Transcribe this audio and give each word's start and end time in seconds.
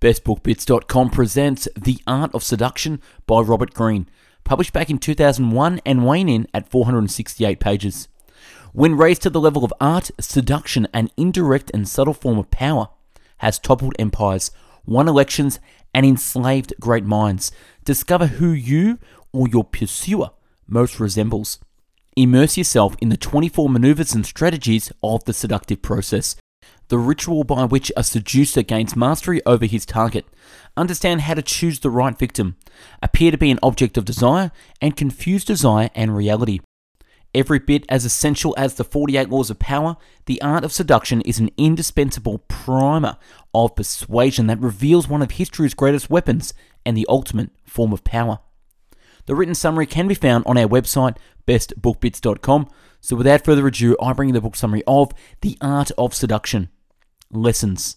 BestBookBits.com 0.00 1.10
presents 1.10 1.66
The 1.76 1.98
Art 2.06 2.32
of 2.32 2.44
Seduction 2.44 3.02
by 3.26 3.40
Robert 3.40 3.74
Greene, 3.74 4.08
published 4.44 4.72
back 4.72 4.90
in 4.90 4.98
2001 4.98 5.80
and 5.84 6.06
weighing 6.06 6.28
in 6.28 6.46
at 6.54 6.70
468 6.70 7.58
pages. 7.58 8.06
When 8.72 8.96
raised 8.96 9.22
to 9.22 9.30
the 9.30 9.40
level 9.40 9.64
of 9.64 9.74
art, 9.80 10.12
seduction, 10.20 10.86
an 10.94 11.10
indirect 11.16 11.72
and 11.74 11.88
subtle 11.88 12.14
form 12.14 12.38
of 12.38 12.48
power, 12.52 12.90
has 13.38 13.58
toppled 13.58 13.96
empires, 13.98 14.52
won 14.86 15.08
elections, 15.08 15.58
and 15.92 16.06
enslaved 16.06 16.74
great 16.78 17.04
minds. 17.04 17.50
Discover 17.84 18.26
who 18.26 18.52
you 18.52 19.00
or 19.32 19.48
your 19.48 19.64
pursuer 19.64 20.30
most 20.68 21.00
resembles. 21.00 21.58
Immerse 22.14 22.56
yourself 22.56 22.94
in 23.00 23.08
the 23.08 23.16
24 23.16 23.68
maneuvers 23.68 24.14
and 24.14 24.24
strategies 24.24 24.92
of 25.02 25.24
the 25.24 25.32
seductive 25.32 25.82
process 25.82 26.36
the 26.88 26.98
ritual 26.98 27.44
by 27.44 27.64
which 27.64 27.92
a 27.96 28.04
seducer 28.04 28.62
gains 28.62 28.96
mastery 28.96 29.40
over 29.46 29.66
his 29.66 29.86
target, 29.86 30.26
understand 30.76 31.22
how 31.22 31.34
to 31.34 31.42
choose 31.42 31.80
the 31.80 31.90
right 31.90 32.18
victim, 32.18 32.56
appear 33.02 33.30
to 33.30 33.38
be 33.38 33.50
an 33.50 33.58
object 33.62 33.96
of 33.96 34.04
desire, 34.04 34.50
and 34.80 34.96
confuse 34.96 35.44
desire 35.44 35.90
and 35.94 36.16
reality. 36.16 36.60
Every 37.34 37.58
bit 37.58 37.84
as 37.90 38.04
essential 38.04 38.54
as 38.56 38.74
the 38.74 38.84
48 38.84 39.28
laws 39.28 39.50
of 39.50 39.58
power, 39.58 39.96
the 40.24 40.40
art 40.40 40.64
of 40.64 40.72
seduction 40.72 41.20
is 41.22 41.38
an 41.38 41.50
indispensable 41.58 42.38
primer 42.48 43.18
of 43.52 43.76
persuasion 43.76 44.46
that 44.46 44.60
reveals 44.60 45.08
one 45.08 45.20
of 45.20 45.32
history's 45.32 45.74
greatest 45.74 46.08
weapons 46.08 46.54
and 46.86 46.96
the 46.96 47.06
ultimate 47.08 47.50
form 47.66 47.92
of 47.92 48.02
power. 48.02 48.38
The 49.26 49.34
written 49.34 49.54
summary 49.54 49.84
can 49.84 50.08
be 50.08 50.14
found 50.14 50.44
on 50.46 50.56
our 50.56 50.66
website, 50.66 51.18
bestbookbits.com. 51.46 52.70
So, 53.00 53.14
without 53.14 53.44
further 53.44 53.66
ado, 53.66 53.94
I 54.00 54.14
bring 54.14 54.30
you 54.30 54.32
the 54.32 54.40
book 54.40 54.56
summary 54.56 54.82
of 54.86 55.12
The 55.42 55.58
Art 55.60 55.90
of 55.98 56.14
Seduction. 56.14 56.70
Lessons. 57.30 57.96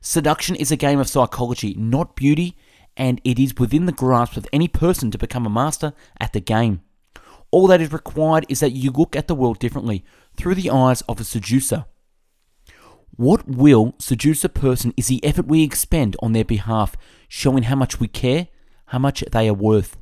Seduction 0.00 0.56
is 0.56 0.70
a 0.70 0.76
game 0.76 0.98
of 0.98 1.08
psychology, 1.08 1.74
not 1.74 2.16
beauty, 2.16 2.56
and 2.96 3.20
it 3.24 3.38
is 3.38 3.54
within 3.58 3.86
the 3.86 3.92
grasp 3.92 4.36
of 4.36 4.46
any 4.52 4.68
person 4.68 5.10
to 5.10 5.18
become 5.18 5.44
a 5.46 5.50
master 5.50 5.92
at 6.18 6.32
the 6.32 6.40
game. 6.40 6.80
All 7.50 7.66
that 7.66 7.80
is 7.80 7.92
required 7.92 8.46
is 8.48 8.60
that 8.60 8.72
you 8.72 8.90
look 8.90 9.14
at 9.14 9.28
the 9.28 9.34
world 9.34 9.58
differently 9.58 10.04
through 10.36 10.54
the 10.54 10.70
eyes 10.70 11.02
of 11.02 11.20
a 11.20 11.24
seducer. 11.24 11.84
What 13.16 13.48
will 13.48 13.94
seduce 13.98 14.44
a 14.44 14.48
person 14.48 14.92
is 14.96 15.06
the 15.06 15.24
effort 15.24 15.46
we 15.46 15.62
expend 15.62 16.16
on 16.20 16.32
their 16.32 16.44
behalf, 16.44 16.96
showing 17.28 17.64
how 17.64 17.76
much 17.76 18.00
we 18.00 18.08
care, 18.08 18.48
how 18.86 18.98
much 18.98 19.24
they 19.32 19.48
are 19.48 19.54
worth. 19.54 19.96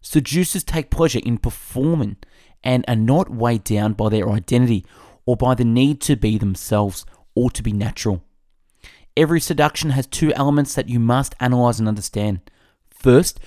Seducers 0.00 0.64
take 0.64 0.90
pleasure 0.90 1.20
in 1.24 1.38
performing 1.38 2.16
and 2.62 2.84
are 2.88 2.96
not 2.96 3.30
weighed 3.30 3.64
down 3.64 3.92
by 3.94 4.08
their 4.08 4.30
identity 4.30 4.84
or 5.26 5.36
by 5.36 5.54
the 5.54 5.64
need 5.64 6.00
to 6.02 6.16
be 6.16 6.38
themselves 6.38 7.04
or 7.34 7.50
to 7.50 7.62
be 7.62 7.72
natural. 7.72 8.22
Every 9.16 9.40
seduction 9.40 9.90
has 9.90 10.06
two 10.06 10.32
elements 10.34 10.74
that 10.74 10.88
you 10.88 10.98
must 10.98 11.34
analyze 11.38 11.78
and 11.78 11.88
understand. 11.88 12.40
First, 12.90 13.38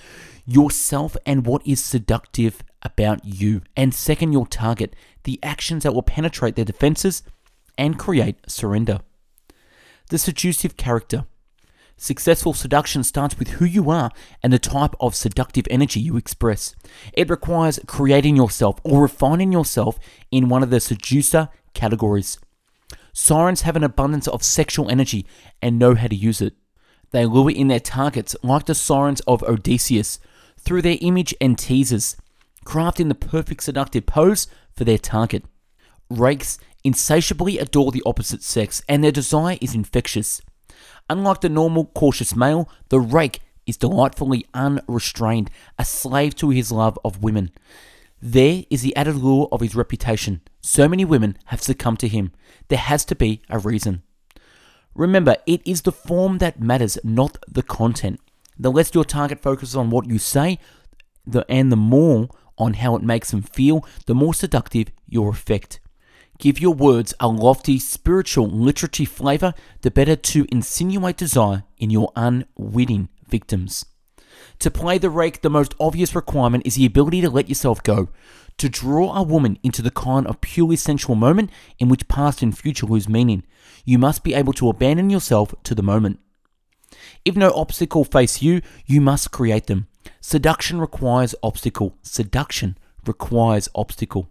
yourself 0.46 1.16
and 1.26 1.46
what 1.46 1.66
is 1.66 1.82
seductive 1.82 2.62
about 2.82 3.24
you. 3.24 3.62
And 3.76 3.94
second, 3.94 4.32
your 4.32 4.46
target, 4.46 4.96
the 5.24 5.38
actions 5.42 5.82
that 5.82 5.92
will 5.92 6.02
penetrate 6.02 6.56
their 6.56 6.64
defenses 6.64 7.22
and 7.76 7.98
create 7.98 8.50
surrender. 8.50 9.00
The 10.08 10.18
seductive 10.18 10.76
character. 10.76 11.26
Successful 12.00 12.54
seduction 12.54 13.02
starts 13.02 13.38
with 13.38 13.48
who 13.48 13.64
you 13.64 13.90
are 13.90 14.10
and 14.42 14.52
the 14.52 14.58
type 14.58 14.94
of 15.00 15.16
seductive 15.16 15.66
energy 15.68 15.98
you 15.98 16.16
express. 16.16 16.76
It 17.12 17.28
requires 17.28 17.80
creating 17.86 18.36
yourself 18.36 18.80
or 18.84 19.02
refining 19.02 19.52
yourself 19.52 19.98
in 20.30 20.48
one 20.48 20.62
of 20.62 20.70
the 20.70 20.80
seducer 20.80 21.48
categories. 21.74 22.38
Sirens 23.20 23.62
have 23.62 23.74
an 23.74 23.82
abundance 23.82 24.28
of 24.28 24.44
sexual 24.44 24.88
energy 24.88 25.26
and 25.60 25.76
know 25.76 25.96
how 25.96 26.06
to 26.06 26.14
use 26.14 26.40
it. 26.40 26.54
They 27.10 27.26
lure 27.26 27.50
in 27.50 27.66
their 27.66 27.80
targets 27.80 28.36
like 28.44 28.66
the 28.66 28.76
sirens 28.76 29.20
of 29.26 29.42
Odysseus 29.42 30.20
through 30.56 30.82
their 30.82 30.98
image 31.00 31.34
and 31.40 31.58
teasers, 31.58 32.16
crafting 32.64 33.08
the 33.08 33.16
perfect 33.16 33.64
seductive 33.64 34.06
pose 34.06 34.46
for 34.72 34.84
their 34.84 34.98
target. 34.98 35.44
Rakes 36.08 36.58
insatiably 36.84 37.58
adore 37.58 37.90
the 37.90 38.04
opposite 38.06 38.44
sex 38.44 38.82
and 38.88 39.02
their 39.02 39.10
desire 39.10 39.58
is 39.60 39.74
infectious. 39.74 40.40
Unlike 41.10 41.40
the 41.40 41.48
normal 41.48 41.86
cautious 41.86 42.36
male, 42.36 42.70
the 42.88 43.00
rake 43.00 43.40
is 43.66 43.76
delightfully 43.76 44.46
unrestrained, 44.54 45.50
a 45.76 45.84
slave 45.84 46.36
to 46.36 46.50
his 46.50 46.70
love 46.70 46.96
of 47.04 47.24
women. 47.24 47.50
There 48.20 48.64
is 48.68 48.82
the 48.82 48.96
added 48.96 49.16
lure 49.16 49.48
of 49.52 49.60
his 49.60 49.76
reputation. 49.76 50.40
So 50.60 50.88
many 50.88 51.04
women 51.04 51.38
have 51.46 51.62
succumbed 51.62 52.00
to 52.00 52.08
him. 52.08 52.32
There 52.68 52.78
has 52.78 53.04
to 53.06 53.14
be 53.14 53.42
a 53.48 53.58
reason. 53.58 54.02
Remember, 54.94 55.36
it 55.46 55.62
is 55.64 55.82
the 55.82 55.92
form 55.92 56.38
that 56.38 56.60
matters, 56.60 56.98
not 57.04 57.38
the 57.46 57.62
content. 57.62 58.20
The 58.58 58.72
less 58.72 58.92
your 58.92 59.04
target 59.04 59.40
focuses 59.40 59.76
on 59.76 59.90
what 59.90 60.08
you 60.08 60.18
say, 60.18 60.58
the, 61.24 61.46
and 61.48 61.70
the 61.70 61.76
more 61.76 62.28
on 62.56 62.74
how 62.74 62.96
it 62.96 63.02
makes 63.02 63.30
them 63.30 63.42
feel, 63.42 63.86
the 64.06 64.14
more 64.14 64.34
seductive 64.34 64.88
your 65.06 65.30
effect. 65.30 65.78
Give 66.38 66.60
your 66.60 66.74
words 66.74 67.14
a 67.20 67.28
lofty 67.28 67.78
spiritual 67.78 68.48
literary 68.48 69.04
flavor, 69.04 69.54
the 69.82 69.90
better 69.90 70.16
to 70.16 70.46
insinuate 70.50 71.16
desire 71.16 71.64
in 71.78 71.90
your 71.90 72.12
unwitting 72.16 73.08
victims. 73.28 73.84
To 74.60 74.70
play 74.70 74.98
the 74.98 75.10
rake, 75.10 75.42
the 75.42 75.50
most 75.50 75.74
obvious 75.78 76.14
requirement 76.14 76.66
is 76.66 76.74
the 76.74 76.86
ability 76.86 77.20
to 77.20 77.30
let 77.30 77.48
yourself 77.48 77.82
go, 77.82 78.08
to 78.58 78.68
draw 78.68 79.16
a 79.16 79.22
woman 79.22 79.58
into 79.62 79.82
the 79.82 79.90
kind 79.90 80.26
of 80.26 80.40
purely 80.40 80.76
sensual 80.76 81.14
moment 81.14 81.50
in 81.78 81.88
which 81.88 82.08
past 82.08 82.42
and 82.42 82.56
future 82.56 82.86
lose 82.86 83.08
meaning. 83.08 83.44
You 83.84 83.98
must 83.98 84.24
be 84.24 84.34
able 84.34 84.52
to 84.54 84.68
abandon 84.68 85.10
yourself 85.10 85.54
to 85.64 85.74
the 85.74 85.82
moment. 85.82 86.18
If 87.24 87.36
no 87.36 87.52
obstacle 87.52 88.04
face 88.04 88.42
you, 88.42 88.62
you 88.86 89.00
must 89.00 89.30
create 89.30 89.66
them. 89.66 89.86
Seduction 90.20 90.80
requires 90.80 91.34
obstacle. 91.42 91.94
Seduction 92.02 92.76
requires 93.06 93.68
obstacle. 93.74 94.28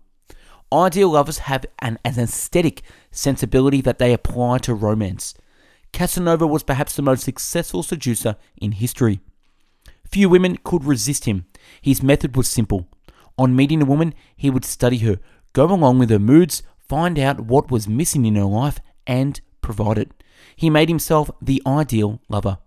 Ideal 0.72 1.10
lovers 1.10 1.40
have 1.40 1.66
an, 1.80 1.98
an 2.04 2.20
aesthetic 2.20 2.82
sensibility 3.12 3.80
that 3.82 4.00
they 4.00 4.12
apply 4.12 4.58
to 4.60 4.74
romance. 4.74 5.34
Casanova 5.94 6.46
was 6.46 6.64
perhaps 6.64 6.96
the 6.96 7.02
most 7.02 7.24
successful 7.24 7.84
seducer 7.84 8.36
in 8.58 8.74
history. 8.74 9.22
Few 10.12 10.30
women 10.30 10.58
could 10.64 10.86
resist 10.86 11.26
him. 11.26 11.46
His 11.82 12.02
method 12.04 12.36
was 12.36 12.48
simple. 12.48 12.88
On 13.38 13.56
meeting 13.56 13.82
a 13.82 13.86
woman, 13.86 14.14
he 14.36 14.50
would 14.50 14.66
study 14.66 15.00
her, 15.00 15.20
go 15.54 15.66
along 15.66 16.00
with 16.00 16.10
her 16.10 16.20
moods, 16.20 16.64
find 16.80 17.20
out 17.20 17.42
what 17.42 17.70
was 17.70 17.88
missing 17.88 18.26
in 18.26 18.36
her 18.36 18.46
life, 18.46 18.80
and 19.06 19.40
provide 19.62 19.98
it. 19.98 20.12
He 20.56 20.70
made 20.70 20.90
himself 20.90 21.30
the 21.42 21.62
ideal 21.68 22.22
lover. 22.30 22.60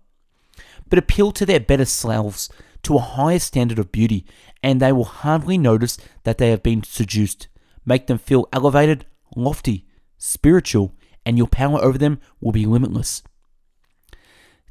But 0.89 0.99
appeal 0.99 1.31
to 1.33 1.45
their 1.45 1.59
better 1.59 1.85
selves, 1.85 2.49
to 2.83 2.95
a 2.95 2.99
higher 2.99 3.39
standard 3.39 3.79
of 3.79 3.91
beauty, 3.91 4.25
and 4.63 4.79
they 4.79 4.91
will 4.91 5.05
hardly 5.05 5.57
notice 5.57 5.97
that 6.23 6.37
they 6.37 6.49
have 6.49 6.63
been 6.63 6.83
seduced. 6.83 7.47
Make 7.85 8.07
them 8.07 8.17
feel 8.17 8.47
elevated, 8.53 9.05
lofty, 9.35 9.85
spiritual, 10.17 10.93
and 11.25 11.37
your 11.37 11.47
power 11.47 11.79
over 11.79 11.97
them 11.97 12.19
will 12.39 12.51
be 12.51 12.65
limitless. 12.65 13.23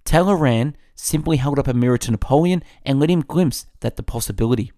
Talleyrand 0.04 0.76
simply 1.00 1.38
held 1.38 1.58
up 1.58 1.68
a 1.68 1.74
mirror 1.74 1.98
to 1.98 2.10
Napoleon 2.10 2.62
and 2.84 3.00
let 3.00 3.10
him 3.10 3.22
glimpse 3.22 3.66
that 3.80 3.96
the 3.96 4.02
possibility. 4.02 4.72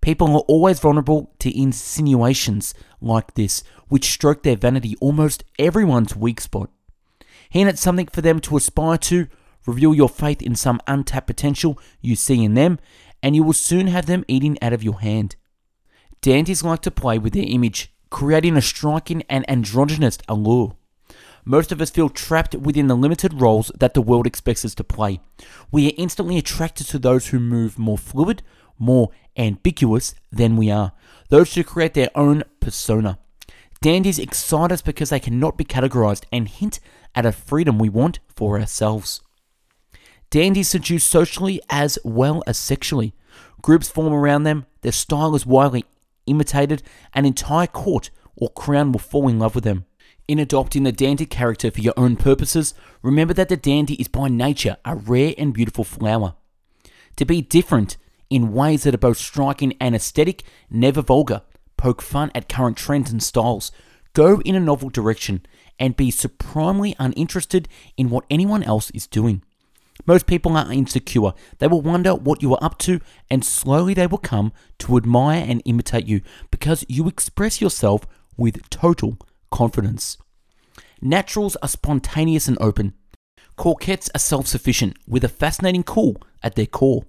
People 0.00 0.36
are 0.36 0.44
always 0.48 0.80
vulnerable 0.80 1.32
to 1.38 1.58
insinuations 1.58 2.74
like 3.00 3.34
this, 3.34 3.64
which 3.88 4.10
stroke 4.10 4.42
their 4.42 4.56
vanity, 4.56 4.96
almost 5.00 5.44
everyone's 5.58 6.14
weak 6.14 6.40
spot. 6.40 6.70
Hint 7.48 7.68
at 7.68 7.78
something 7.78 8.08
for 8.08 8.20
them 8.20 8.40
to 8.40 8.56
aspire 8.56 8.98
to, 8.98 9.28
reveal 9.66 9.94
your 9.94 10.08
faith 10.08 10.42
in 10.42 10.54
some 10.54 10.80
untapped 10.86 11.26
potential 11.26 11.78
you 12.00 12.16
see 12.16 12.44
in 12.44 12.54
them, 12.54 12.78
and 13.22 13.34
you 13.34 13.42
will 13.42 13.54
soon 13.54 13.86
have 13.86 14.06
them 14.06 14.24
eating 14.28 14.58
out 14.60 14.74
of 14.74 14.82
your 14.82 15.00
hand. 15.00 15.36
Dandies 16.20 16.62
like 16.62 16.82
to 16.82 16.90
play 16.90 17.18
with 17.18 17.32
their 17.32 17.46
image, 17.46 17.94
creating 18.10 18.56
a 18.56 18.62
striking 18.62 19.22
and 19.30 19.48
androgynous 19.48 20.18
allure. 20.28 20.76
Most 21.44 21.72
of 21.72 21.80
us 21.80 21.90
feel 21.90 22.08
trapped 22.08 22.54
within 22.54 22.86
the 22.86 22.94
limited 22.94 23.40
roles 23.40 23.70
that 23.78 23.94
the 23.94 24.00
world 24.00 24.26
expects 24.26 24.64
us 24.64 24.74
to 24.76 24.84
play. 24.84 25.20
We 25.70 25.88
are 25.88 25.94
instantly 25.96 26.38
attracted 26.38 26.86
to 26.88 26.98
those 26.98 27.28
who 27.28 27.38
move 27.38 27.78
more 27.78 27.98
fluid, 27.98 28.42
more 28.78 29.10
ambiguous 29.36 30.14
than 30.32 30.56
we 30.56 30.70
are, 30.70 30.92
those 31.28 31.54
who 31.54 31.62
create 31.62 31.94
their 31.94 32.10
own 32.14 32.44
persona. 32.60 33.18
Dandies 33.82 34.18
excite 34.18 34.72
us 34.72 34.80
because 34.80 35.10
they 35.10 35.20
cannot 35.20 35.58
be 35.58 35.64
categorized 35.64 36.24
and 36.32 36.48
hint 36.48 36.80
at 37.14 37.26
a 37.26 37.32
freedom 37.32 37.78
we 37.78 37.90
want 37.90 38.20
for 38.34 38.58
ourselves. 38.58 39.20
Dandies 40.30 40.68
seduce 40.68 41.04
socially 41.04 41.60
as 41.68 41.98
well 42.02 42.42
as 42.46 42.58
sexually. 42.58 43.12
Groups 43.60 43.90
form 43.90 44.12
around 44.12 44.44
them, 44.44 44.64
their 44.80 44.92
style 44.92 45.34
is 45.34 45.44
widely 45.44 45.84
imitated, 46.26 46.82
an 47.12 47.26
entire 47.26 47.66
court 47.66 48.10
or 48.34 48.48
crown 48.48 48.92
will 48.92 48.98
fall 48.98 49.28
in 49.28 49.38
love 49.38 49.54
with 49.54 49.64
them. 49.64 49.84
In 50.26 50.38
adopting 50.38 50.84
the 50.84 50.92
dandy 50.92 51.26
character 51.26 51.70
for 51.70 51.82
your 51.82 51.92
own 51.98 52.16
purposes, 52.16 52.72
remember 53.02 53.34
that 53.34 53.50
the 53.50 53.58
dandy 53.58 53.94
is 53.96 54.08
by 54.08 54.28
nature 54.28 54.78
a 54.82 54.94
rare 54.94 55.34
and 55.36 55.52
beautiful 55.52 55.84
flower. 55.84 56.34
To 57.16 57.26
be 57.26 57.42
different 57.42 57.98
in 58.30 58.54
ways 58.54 58.84
that 58.84 58.94
are 58.94 58.98
both 58.98 59.18
striking 59.18 59.74
and 59.78 59.94
aesthetic, 59.94 60.42
never 60.70 61.02
vulgar, 61.02 61.42
poke 61.76 62.00
fun 62.00 62.30
at 62.34 62.48
current 62.48 62.78
trends 62.78 63.10
and 63.10 63.22
styles, 63.22 63.70
go 64.14 64.40
in 64.46 64.54
a 64.54 64.60
novel 64.60 64.88
direction, 64.88 65.44
and 65.78 65.94
be 65.94 66.10
supremely 66.10 66.96
uninterested 66.98 67.68
in 67.98 68.08
what 68.08 68.24
anyone 68.30 68.62
else 68.62 68.90
is 68.92 69.06
doing. 69.06 69.42
Most 70.06 70.26
people 70.26 70.56
are 70.56 70.72
insecure. 70.72 71.34
They 71.58 71.66
will 71.66 71.82
wonder 71.82 72.14
what 72.14 72.40
you 72.40 72.54
are 72.54 72.64
up 72.64 72.78
to, 72.78 73.00
and 73.30 73.44
slowly 73.44 73.92
they 73.92 74.06
will 74.06 74.16
come 74.16 74.54
to 74.78 74.96
admire 74.96 75.44
and 75.46 75.60
imitate 75.66 76.06
you 76.06 76.22
because 76.50 76.82
you 76.88 77.08
express 77.08 77.60
yourself 77.60 78.06
with 78.38 78.70
total 78.70 79.18
confidence. 79.54 80.18
Naturals 81.00 81.56
are 81.62 81.68
spontaneous 81.68 82.48
and 82.48 82.58
open. 82.60 82.92
Coquettes 83.56 84.10
are 84.12 84.18
self 84.18 84.48
sufficient 84.48 84.96
with 85.06 85.22
a 85.22 85.28
fascinating 85.28 85.84
cool 85.84 86.16
at 86.42 86.56
their 86.56 86.66
core. 86.66 87.04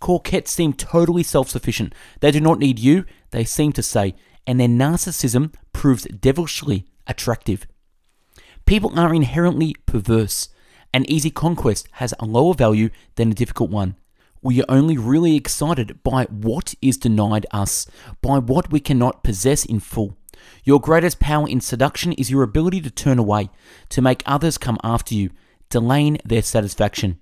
Coquettes 0.00 0.50
seem 0.50 0.72
totally 0.72 1.22
self 1.22 1.48
sufficient. 1.48 1.94
They 2.20 2.32
do 2.32 2.40
not 2.40 2.58
need 2.58 2.80
you, 2.80 3.04
they 3.30 3.44
seem 3.44 3.70
to 3.74 3.82
say, 3.82 4.16
and 4.44 4.58
their 4.58 4.68
narcissism 4.68 5.54
proves 5.72 6.02
devilishly 6.06 6.84
attractive. 7.06 7.64
People 8.66 8.98
are 8.98 9.14
inherently 9.14 9.76
perverse. 9.86 10.48
An 10.92 11.08
easy 11.08 11.30
conquest 11.30 11.86
has 11.92 12.12
a 12.18 12.24
lower 12.24 12.54
value 12.54 12.90
than 13.14 13.30
a 13.30 13.34
difficult 13.34 13.70
one. 13.70 13.94
We 14.40 14.60
are 14.62 14.66
only 14.68 14.96
really 14.96 15.34
excited 15.34 16.02
by 16.02 16.24
what 16.24 16.74
is 16.80 16.96
denied 16.96 17.46
us, 17.50 17.86
by 18.22 18.38
what 18.38 18.70
we 18.70 18.80
cannot 18.80 19.24
possess 19.24 19.64
in 19.64 19.80
full. 19.80 20.16
Your 20.64 20.80
greatest 20.80 21.18
power 21.18 21.48
in 21.48 21.60
seduction 21.60 22.12
is 22.12 22.30
your 22.30 22.42
ability 22.42 22.80
to 22.82 22.90
turn 22.90 23.18
away, 23.18 23.50
to 23.88 24.02
make 24.02 24.22
others 24.26 24.58
come 24.58 24.78
after 24.84 25.14
you, 25.14 25.30
delaying 25.70 26.18
their 26.24 26.42
satisfaction. 26.42 27.18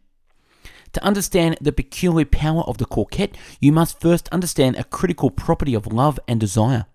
To 0.93 1.05
understand 1.05 1.59
the 1.61 1.73
peculiar 1.73 2.27
power 2.27 2.63
of 2.63 2.79
the 2.79 2.87
coquette, 2.87 3.37
you 3.61 3.73
must 3.73 4.01
first 4.01 4.29
understand 4.31 4.77
a 4.77 4.85
critical 4.85 5.31
property 5.31 5.75
of 5.75 5.93
love 5.93 6.19
and 6.29 6.39
desire. 6.39 6.87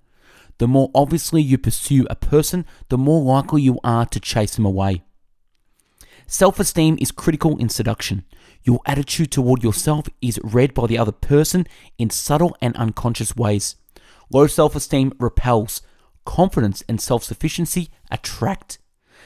The 0.60 0.68
more 0.68 0.92
obviously 0.94 1.42
you 1.42 1.58
pursue 1.58 2.06
a 2.10 2.16
person, 2.16 2.66
the 2.90 2.98
more 2.98 3.22
likely 3.22 3.64
you 3.64 3.80
are 3.84 4.06
to 4.06 4.20
chase 4.20 4.56
them 4.56 4.66
away. 4.66 5.04
Self 6.32 6.62
esteem 6.62 6.98
is 7.02 7.12
critical 7.12 7.58
in 7.58 7.68
seduction. 7.68 8.24
Your 8.64 8.80
attitude 8.86 9.34
toward 9.34 9.64
yourself 9.64 10.08
is 10.22 10.40
read 10.42 10.74
by 10.74 10.88
the 10.88 10.98
other 10.98 11.12
person 11.12 11.68
in 11.98 12.10
subtle 12.10 12.56
and 12.62 12.74
unconscious 12.78 13.36
ways. 13.36 13.76
Low 14.32 14.48
self 14.48 14.74
esteem 14.74 15.12
repels, 15.20 15.82
confidence 16.24 16.84
and 16.88 17.02
self 17.02 17.26
sufficiency 17.26 17.90
attract. 18.10 18.80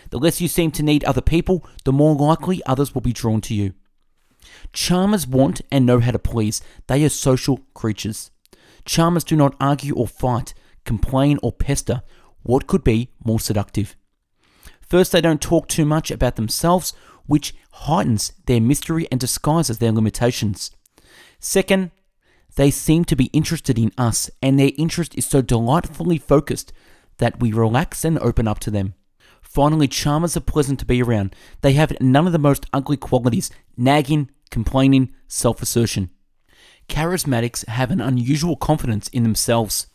The 0.09 0.17
less 0.17 0.41
you 0.41 0.47
seem 0.47 0.71
to 0.71 0.81
need 0.81 1.03
other 1.03 1.21
people, 1.21 1.63
the 1.83 1.93
more 1.93 2.15
likely 2.15 2.63
others 2.65 2.95
will 2.95 3.03
be 3.03 3.13
drawn 3.13 3.39
to 3.41 3.53
you. 3.53 3.75
Charmers 4.73 5.27
want 5.27 5.61
and 5.71 5.85
know 5.85 5.99
how 5.99 6.09
to 6.09 6.17
please. 6.17 6.59
They 6.87 7.05
are 7.05 7.09
social 7.09 7.59
creatures. 7.75 8.31
Charmers 8.83 9.23
do 9.23 9.35
not 9.35 9.55
argue 9.59 9.93
or 9.93 10.07
fight, 10.07 10.55
complain 10.85 11.37
or 11.43 11.51
pester. 11.51 12.01
What 12.41 12.65
could 12.65 12.83
be 12.83 13.11
more 13.23 13.39
seductive? 13.39 13.95
First, 14.87 15.11
they 15.11 15.21
don't 15.21 15.41
talk 15.41 15.67
too 15.67 15.85
much 15.85 16.11
about 16.11 16.35
themselves, 16.35 16.93
which 17.25 17.55
heightens 17.71 18.33
their 18.45 18.61
mystery 18.61 19.07
and 19.11 19.19
disguises 19.19 19.79
their 19.79 19.91
limitations. 19.91 20.71
Second, 21.39 21.91
they 22.55 22.71
seem 22.71 23.03
to 23.05 23.15
be 23.15 23.25
interested 23.25 23.77
in 23.77 23.91
us, 23.97 24.29
and 24.41 24.59
their 24.59 24.71
interest 24.77 25.15
is 25.15 25.25
so 25.25 25.41
delightfully 25.41 26.17
focused 26.17 26.71
that 27.17 27.39
we 27.39 27.51
relax 27.51 28.05
and 28.05 28.19
open 28.19 28.47
up 28.47 28.59
to 28.59 28.71
them. 28.71 28.93
Finally, 29.41 29.87
charmers 29.87 30.35
are 30.35 30.41
pleasant 30.41 30.79
to 30.79 30.85
be 30.85 31.01
around. 31.01 31.35
They 31.61 31.73
have 31.73 31.99
none 32.01 32.27
of 32.27 32.33
the 32.33 32.39
most 32.39 32.65
ugly 32.73 32.97
qualities 32.97 33.49
nagging, 33.77 34.29
complaining, 34.51 35.13
self 35.27 35.61
assertion. 35.61 36.09
Charismatics 36.89 37.67
have 37.67 37.91
an 37.91 38.01
unusual 38.01 38.55
confidence 38.55 39.07
in 39.09 39.23
themselves. 39.23 39.87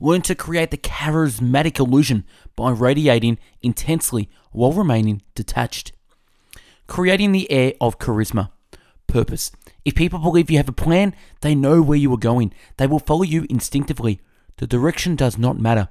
Learn 0.00 0.22
to 0.22 0.34
create 0.34 0.70
the 0.70 0.76
charismatic 0.76 1.78
illusion 1.78 2.24
by 2.56 2.70
radiating 2.70 3.38
intensely 3.62 4.28
while 4.52 4.72
remaining 4.72 5.22
detached. 5.34 5.92
Creating 6.86 7.32
the 7.32 7.50
air 7.50 7.74
of 7.80 7.98
charisma. 7.98 8.50
Purpose. 9.06 9.50
If 9.84 9.94
people 9.94 10.18
believe 10.18 10.50
you 10.50 10.58
have 10.58 10.68
a 10.68 10.72
plan, 10.72 11.14
they 11.40 11.54
know 11.54 11.80
where 11.80 11.98
you 11.98 12.12
are 12.12 12.18
going. 12.18 12.52
They 12.76 12.86
will 12.86 12.98
follow 12.98 13.22
you 13.22 13.46
instinctively. 13.48 14.20
The 14.58 14.66
direction 14.66 15.16
does 15.16 15.38
not 15.38 15.58
matter. 15.58 15.88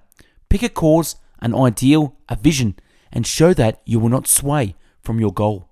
Pick 0.49 0.63
a 0.63 0.69
cause, 0.69 1.15
an 1.39 1.55
ideal, 1.55 2.15
a 2.29 2.35
vision, 2.35 2.75
and 3.11 3.25
show 3.25 3.53
that 3.53 3.81
you 3.85 3.99
will 3.99 4.09
not 4.09 4.27
sway 4.27 4.75
from 5.01 5.19
your 5.19 5.33
goal. 5.33 5.69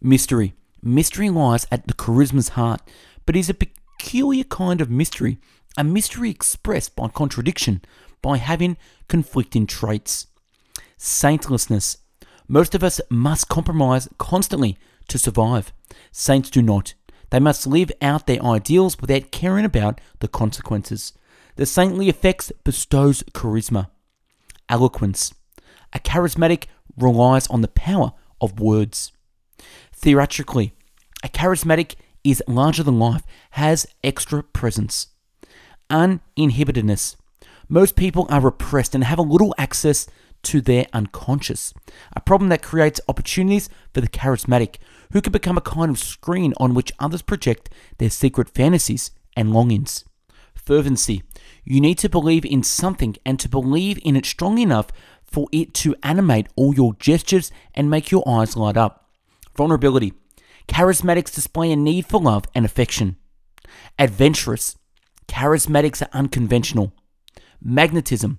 Mystery. 0.00 0.54
Mystery 0.82 1.30
lies 1.30 1.66
at 1.70 1.86
the 1.86 1.94
charisma's 1.94 2.50
heart, 2.50 2.80
but 3.26 3.36
is 3.36 3.50
a 3.50 3.54
peculiar 3.54 4.44
kind 4.44 4.80
of 4.80 4.90
mystery, 4.90 5.38
a 5.76 5.84
mystery 5.84 6.30
expressed 6.30 6.96
by 6.96 7.08
contradiction, 7.08 7.82
by 8.22 8.38
having 8.38 8.76
conflicting 9.08 9.66
traits. 9.66 10.26
Saintlessness. 11.02 11.96
Most 12.46 12.74
of 12.74 12.84
us 12.84 13.00
must 13.08 13.48
compromise 13.48 14.06
constantly 14.18 14.76
to 15.08 15.18
survive. 15.18 15.72
Saints 16.12 16.50
do 16.50 16.60
not. 16.60 16.92
They 17.30 17.40
must 17.40 17.66
live 17.66 17.90
out 18.02 18.26
their 18.26 18.44
ideals 18.44 19.00
without 19.00 19.30
caring 19.30 19.64
about 19.64 19.98
the 20.18 20.28
consequences. 20.28 21.14
The 21.56 21.64
saintly 21.64 22.10
effects 22.10 22.52
bestows 22.64 23.22
charisma. 23.32 23.88
Eloquence. 24.68 25.32
A 25.94 26.00
charismatic 26.00 26.64
relies 26.98 27.46
on 27.46 27.62
the 27.62 27.68
power 27.68 28.12
of 28.38 28.60
words. 28.60 29.10
Theatrically, 29.94 30.74
a 31.24 31.28
charismatic 31.28 31.94
is 32.24 32.42
larger 32.46 32.82
than 32.82 32.98
life, 32.98 33.22
has 33.52 33.86
extra 34.04 34.42
presence. 34.42 35.06
Uninhibitedness. 35.88 37.16
Most 37.70 37.96
people 37.96 38.26
are 38.28 38.40
repressed 38.40 38.94
and 38.94 39.04
have 39.04 39.18
a 39.18 39.22
little 39.22 39.54
access 39.56 40.06
to 40.42 40.60
their 40.60 40.86
unconscious, 40.92 41.74
a 42.14 42.20
problem 42.20 42.48
that 42.50 42.62
creates 42.62 43.00
opportunities 43.08 43.68
for 43.92 44.00
the 44.00 44.08
charismatic, 44.08 44.76
who 45.12 45.20
can 45.20 45.32
become 45.32 45.58
a 45.58 45.62
kind 45.62 45.90
of 45.90 45.98
screen 45.98 46.54
on 46.58 46.74
which 46.74 46.92
others 46.98 47.22
project 47.22 47.70
their 47.98 48.10
secret 48.10 48.48
fantasies 48.48 49.10
and 49.36 49.52
longings. 49.52 50.04
Fervency. 50.54 51.22
You 51.64 51.80
need 51.80 51.98
to 51.98 52.08
believe 52.08 52.44
in 52.44 52.62
something 52.62 53.16
and 53.24 53.38
to 53.40 53.48
believe 53.48 53.98
in 54.04 54.16
it 54.16 54.26
strong 54.26 54.58
enough 54.58 54.88
for 55.24 55.46
it 55.52 55.74
to 55.74 55.96
animate 56.02 56.48
all 56.56 56.74
your 56.74 56.94
gestures 56.94 57.50
and 57.74 57.90
make 57.90 58.10
your 58.10 58.26
eyes 58.28 58.56
light 58.56 58.76
up. 58.76 59.10
Vulnerability. 59.56 60.12
Charismatics 60.68 61.34
display 61.34 61.72
a 61.72 61.76
need 61.76 62.06
for 62.06 62.20
love 62.20 62.44
and 62.54 62.64
affection. 62.64 63.16
Adventurous. 63.98 64.76
Charismatics 65.28 66.02
are 66.02 66.10
unconventional. 66.12 66.92
Magnetism. 67.62 68.38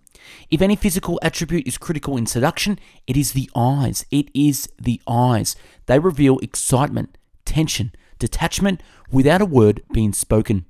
If 0.49 0.61
any 0.61 0.75
physical 0.75 1.19
attribute 1.21 1.67
is 1.67 1.77
critical 1.77 2.17
in 2.17 2.25
seduction, 2.25 2.79
it 3.07 3.17
is 3.17 3.33
the 3.33 3.49
eyes. 3.55 4.05
It 4.11 4.29
is 4.33 4.69
the 4.79 5.01
eyes. 5.07 5.55
They 5.85 5.99
reveal 5.99 6.39
excitement, 6.39 7.17
tension, 7.45 7.93
detachment 8.19 8.81
without 9.11 9.41
a 9.41 9.45
word 9.45 9.83
being 9.91 10.13
spoken. 10.13 10.65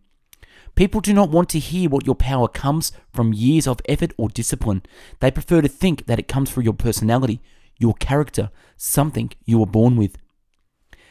People 0.75 1.01
do 1.01 1.13
not 1.13 1.29
want 1.29 1.49
to 1.49 1.59
hear 1.59 1.89
what 1.89 2.05
your 2.05 2.15
power 2.15 2.47
comes 2.47 2.91
from 3.11 3.33
years 3.33 3.67
of 3.67 3.81
effort 3.89 4.13
or 4.17 4.29
discipline. 4.29 4.83
They 5.19 5.31
prefer 5.31 5.61
to 5.61 5.67
think 5.67 6.05
that 6.05 6.19
it 6.19 6.27
comes 6.27 6.49
from 6.49 6.63
your 6.63 6.73
personality, 6.73 7.41
your 7.77 7.93
character, 7.95 8.51
something 8.77 9.31
you 9.43 9.59
were 9.59 9.65
born 9.65 9.95
with. 9.95 10.17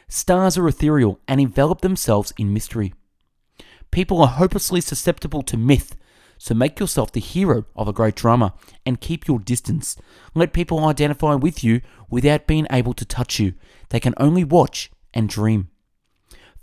Stars 0.08 0.56
are 0.56 0.66
ethereal 0.66 1.20
and 1.28 1.40
envelop 1.40 1.82
themselves 1.82 2.32
in 2.38 2.54
mystery. 2.54 2.94
People 3.90 4.22
are 4.22 4.28
hopelessly 4.28 4.80
susceptible 4.80 5.42
to 5.42 5.56
myth, 5.56 5.94
so 6.42 6.54
make 6.54 6.80
yourself 6.80 7.12
the 7.12 7.20
hero 7.20 7.66
of 7.76 7.86
a 7.86 7.92
great 7.92 8.14
drama 8.14 8.54
and 8.86 8.98
keep 8.98 9.28
your 9.28 9.38
distance. 9.38 9.98
Let 10.34 10.54
people 10.54 10.82
identify 10.86 11.34
with 11.34 11.62
you 11.62 11.82
without 12.08 12.46
being 12.46 12.66
able 12.70 12.94
to 12.94 13.04
touch 13.04 13.38
you. 13.38 13.52
They 13.90 14.00
can 14.00 14.14
only 14.16 14.42
watch 14.42 14.90
and 15.12 15.28
dream. 15.28 15.68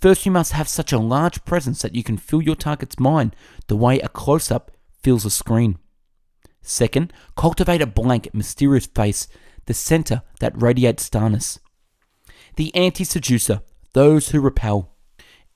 First, 0.01 0.25
you 0.25 0.31
must 0.31 0.53
have 0.53 0.67
such 0.67 0.91
a 0.91 0.98
large 0.98 1.46
presence 1.46 1.84
that 1.84 1.93
you 1.93 2.03
can 2.03 2.17
fill 2.17 2.41
your 2.41 2.55
target's 2.55 3.00
mind 3.00 3.36
the 3.67 3.75
way 3.75 4.00
a 4.00 4.10
close 4.10 4.50
up 4.50 4.72
fills 5.03 5.25
a 5.25 5.29
screen. 5.29 5.77
Second, 6.63 7.13
cultivate 7.36 7.81
a 7.81 7.86
blank, 7.86 8.34
mysterious 8.34 8.88
face, 8.88 9.27
the 9.67 9.75
center 9.75 10.24
that 10.39 10.60
radiates 10.60 11.03
starness. 11.03 11.60
The 12.55 12.74
anti 12.74 13.03
seducer, 13.03 13.62
those 13.93 14.29
who 14.29 14.41
repel. 14.41 14.97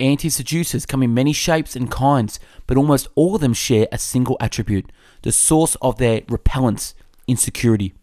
Anti 0.02 0.30
seducers 0.30 0.88
come 0.88 1.04
in 1.04 1.14
many 1.14 1.32
shapes 1.32 1.76
and 1.76 1.90
kinds, 1.90 2.40
but 2.66 2.76
almost 2.76 3.08
all 3.14 3.36
of 3.36 3.42
them 3.42 3.54
share 3.54 3.88
a 3.92 4.00
single 4.00 4.36
attribute 4.40 4.92
the 5.22 5.32
source 5.32 5.76
of 5.80 6.00
their 6.00 6.24
repellence 6.28 6.96
insecurity. 7.28 7.94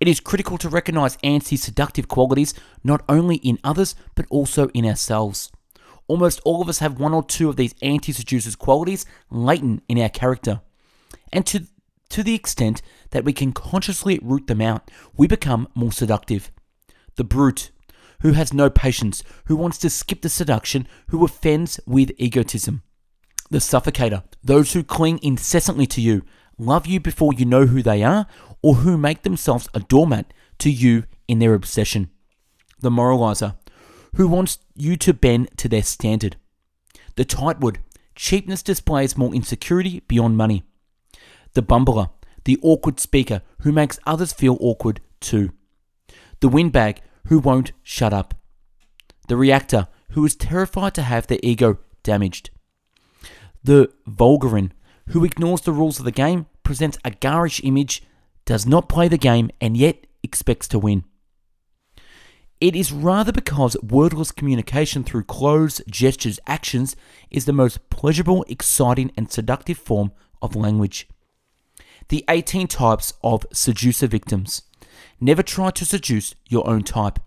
It 0.00 0.06
is 0.06 0.20
critical 0.20 0.58
to 0.58 0.68
recognize 0.68 1.16
anti 1.22 1.56
seductive 1.56 2.08
qualities 2.08 2.52
not 2.84 3.02
only 3.08 3.36
in 3.36 3.58
others 3.64 3.94
but 4.14 4.26
also 4.28 4.68
in 4.74 4.84
ourselves. 4.84 5.50
Almost 6.08 6.42
all 6.44 6.60
of 6.60 6.68
us 6.68 6.80
have 6.80 7.00
one 7.00 7.14
or 7.14 7.24
two 7.24 7.48
of 7.48 7.56
these 7.56 7.74
anti 7.80 8.12
seducers 8.12 8.54
qualities 8.54 9.06
latent 9.30 9.82
in 9.88 9.98
our 9.98 10.10
character. 10.10 10.60
And 11.32 11.46
to, 11.46 11.66
to 12.10 12.22
the 12.22 12.34
extent 12.34 12.82
that 13.12 13.24
we 13.24 13.32
can 13.32 13.52
consciously 13.52 14.20
root 14.22 14.46
them 14.46 14.60
out, 14.60 14.90
we 15.16 15.26
become 15.26 15.68
more 15.74 15.90
seductive. 15.90 16.52
The 17.16 17.24
brute, 17.24 17.70
who 18.20 18.32
has 18.32 18.52
no 18.52 18.70
patience, 18.70 19.22
who 19.46 19.56
wants 19.56 19.78
to 19.78 19.90
skip 19.90 20.22
the 20.22 20.28
seduction, 20.28 20.86
who 21.08 21.24
offends 21.24 21.80
with 21.86 22.12
egotism. 22.18 22.82
The 23.50 23.58
suffocator, 23.58 24.24
those 24.42 24.72
who 24.72 24.82
cling 24.82 25.20
incessantly 25.22 25.86
to 25.88 26.00
you, 26.00 26.22
love 26.58 26.86
you 26.86 27.00
before 27.00 27.32
you 27.32 27.44
know 27.44 27.66
who 27.66 27.82
they 27.82 28.02
are, 28.02 28.26
or 28.62 28.76
who 28.76 28.96
make 28.96 29.22
themselves 29.22 29.68
a 29.74 29.80
doormat 29.80 30.32
to 30.58 30.70
you 30.70 31.04
in 31.28 31.38
their 31.38 31.54
obsession. 31.54 32.10
The 32.80 32.90
moralizer, 32.90 33.56
who 34.16 34.28
wants 34.28 34.58
you 34.74 34.96
to 34.96 35.12
bend 35.12 35.50
to 35.58 35.68
their 35.68 35.82
standard. 35.82 36.36
The 37.16 37.24
tightwad, 37.24 37.78
cheapness 38.14 38.62
displays 38.62 39.16
more 39.16 39.34
insecurity 39.34 40.00
beyond 40.08 40.36
money. 40.36 40.64
The 41.54 41.62
bumbler, 41.62 42.10
the 42.44 42.58
awkward 42.62 43.00
speaker 43.00 43.42
who 43.60 43.72
makes 43.72 43.98
others 44.06 44.32
feel 44.32 44.56
awkward 44.60 45.00
too. 45.20 45.52
The 46.40 46.48
windbag, 46.48 47.00
who 47.26 47.38
won't 47.38 47.72
shut 47.82 48.12
up. 48.12 48.34
The 49.28 49.36
reactor, 49.36 49.88
who 50.10 50.24
is 50.24 50.36
terrified 50.36 50.94
to 50.94 51.02
have 51.02 51.26
their 51.26 51.40
ego 51.42 51.78
damaged. 52.02 52.50
The 53.62 53.90
vulgarin, 54.06 54.72
who 55.08 55.24
ignores 55.24 55.62
the 55.62 55.72
rules 55.72 55.98
of 55.98 56.04
the 56.04 56.12
game, 56.12 56.46
presents 56.62 56.98
a 57.04 57.10
garish 57.10 57.60
image, 57.64 58.02
does 58.44 58.66
not 58.66 58.88
play 58.88 59.08
the 59.08 59.18
game, 59.18 59.50
and 59.60 59.76
yet 59.76 60.06
expects 60.22 60.68
to 60.68 60.78
win. 60.78 61.04
It 62.60 62.76
is 62.76 62.92
rather 62.92 63.32
because 63.32 63.76
wordless 63.82 64.30
communication 64.30 65.04
through 65.04 65.24
clothes, 65.24 65.82
gestures, 65.90 66.38
actions 66.46 66.96
is 67.30 67.44
the 67.44 67.52
most 67.52 67.90
pleasurable, 67.90 68.44
exciting, 68.48 69.10
and 69.16 69.30
seductive 69.30 69.78
form 69.78 70.12
of 70.40 70.56
language. 70.56 71.08
The 72.08 72.24
18 72.28 72.68
types 72.68 73.12
of 73.22 73.46
seducer 73.52 74.06
victims. 74.06 74.62
Never 75.20 75.42
try 75.42 75.70
to 75.70 75.84
seduce 75.84 76.34
your 76.48 76.68
own 76.68 76.82
type. 76.82 77.18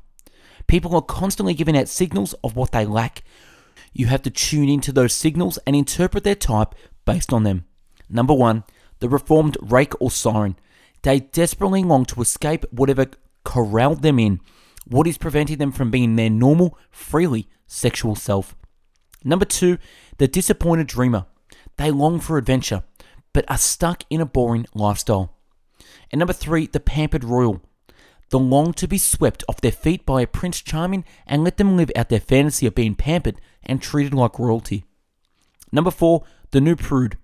People 0.68 0.96
are 0.96 1.02
constantly 1.02 1.54
giving 1.54 1.78
out 1.78 1.88
signals 1.88 2.34
of 2.44 2.56
what 2.56 2.72
they 2.72 2.86
lack. 2.86 3.24
You 3.94 4.08
have 4.08 4.22
to 4.24 4.30
tune 4.30 4.70
into 4.70 4.92
those 4.92 5.14
signals 5.14 5.58
and 5.66 5.76
interpret 5.76 6.24
their 6.24 6.36
type 6.36 6.76
based 7.06 7.32
on 7.32 7.44
them. 7.44 7.66
Number 8.10 8.34
one, 8.34 8.64
the 9.00 9.10
reformed 9.10 9.58
rake 9.62 9.94
or 10.02 10.12
siren. 10.12 10.58
They 11.04 11.22
desperately 11.22 11.84
long 11.84 12.06
to 12.06 12.22
escape 12.22 12.66
whatever 12.72 13.08
corralled 13.44 14.02
them 14.02 14.20
in, 14.20 14.42
what 14.86 15.08
is 15.08 15.18
preventing 15.18 15.58
them 15.58 15.72
from 15.72 15.92
being 15.92 16.16
their 16.16 16.30
normal, 16.30 16.78
freely 16.92 17.48
sexual 17.66 18.16
self. 18.16 18.56
Number 19.24 19.46
two, 19.46 19.78
the 20.18 20.28
disappointed 20.28 20.88
dreamer. 20.88 21.26
They 21.78 21.92
long 21.92 22.20
for 22.20 22.38
adventure, 22.38 22.84
but 23.34 23.50
are 23.50 23.58
stuck 23.58 24.04
in 24.10 24.20
a 24.20 24.26
boring 24.26 24.66
lifestyle. 24.74 25.36
And 26.12 26.20
number 26.20 26.34
three, 26.34 26.68
the 26.68 26.80
pampered 26.80 27.24
royal 27.24 27.62
the 28.30 28.40
long 28.40 28.74
to 28.74 28.88
be 28.88 28.98
swept 28.98 29.44
off 29.48 29.62
their 29.62 29.72
feet 29.72 30.06
by 30.06 30.22
a 30.22 30.28
Prince 30.28 30.62
Charming 30.62 31.06
and 31.26 31.44
let 31.44 31.58
them 31.58 31.78
live 31.78 31.92
out 31.96 32.10
their 32.10 32.20
fantasy 32.20 32.66
of 32.66 32.76
being 32.76 32.96
pampered 32.96 33.40
and 33.64 33.82
treated 33.82 34.14
like 34.14 34.40
royalty. 34.40 34.84
Number 35.72 35.92
four, 35.92 36.24
the 36.52 36.62
new 36.62 36.76
prude. 36.76 37.18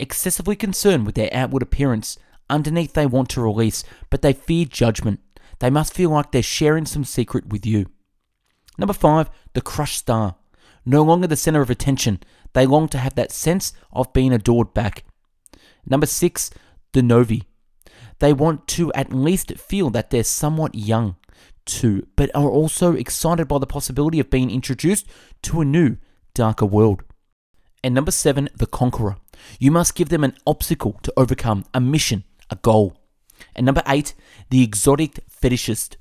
Excessively 0.00 0.56
concerned 0.56 1.06
with 1.06 1.14
their 1.14 1.30
outward 1.32 1.62
appearance, 1.62 2.18
underneath 2.48 2.92
they 2.92 3.06
want 3.06 3.28
to 3.30 3.40
release, 3.40 3.84
but 4.10 4.22
they 4.22 4.32
fear 4.32 4.64
judgment. 4.64 5.20
They 5.58 5.70
must 5.70 5.94
feel 5.94 6.10
like 6.10 6.30
they're 6.30 6.42
sharing 6.42 6.86
some 6.86 7.04
secret 7.04 7.48
with 7.48 7.66
you. 7.66 7.86
Number 8.78 8.94
five, 8.94 9.28
the 9.54 9.60
crushed 9.60 9.98
star. 9.98 10.36
No 10.86 11.02
longer 11.02 11.26
the 11.26 11.36
center 11.36 11.60
of 11.60 11.70
attention, 11.70 12.20
they 12.52 12.64
long 12.64 12.88
to 12.88 12.98
have 12.98 13.16
that 13.16 13.32
sense 13.32 13.72
of 13.92 14.12
being 14.12 14.32
adored 14.32 14.72
back. 14.72 15.04
Number 15.84 16.06
six, 16.06 16.50
the 16.92 17.02
novi. 17.02 17.47
They 18.18 18.32
want 18.32 18.66
to 18.68 18.92
at 18.94 19.12
least 19.12 19.52
feel 19.58 19.90
that 19.90 20.10
they're 20.10 20.24
somewhat 20.24 20.74
young 20.74 21.16
too, 21.64 22.06
but 22.16 22.34
are 22.34 22.50
also 22.50 22.94
excited 22.94 23.46
by 23.46 23.58
the 23.58 23.66
possibility 23.66 24.18
of 24.18 24.30
being 24.30 24.50
introduced 24.50 25.06
to 25.42 25.60
a 25.60 25.64
new, 25.64 25.98
darker 26.34 26.66
world. 26.66 27.02
And 27.84 27.94
number 27.94 28.10
seven, 28.10 28.48
the 28.56 28.66
conqueror. 28.66 29.16
You 29.60 29.70
must 29.70 29.94
give 29.94 30.08
them 30.08 30.24
an 30.24 30.36
obstacle 30.46 30.98
to 31.02 31.12
overcome, 31.16 31.64
a 31.72 31.80
mission, 31.80 32.24
a 32.50 32.56
goal. 32.56 32.96
And 33.54 33.66
number 33.66 33.82
eight, 33.86 34.14
the 34.50 34.64
exotic 34.64 35.20
fetishist. 35.30 35.96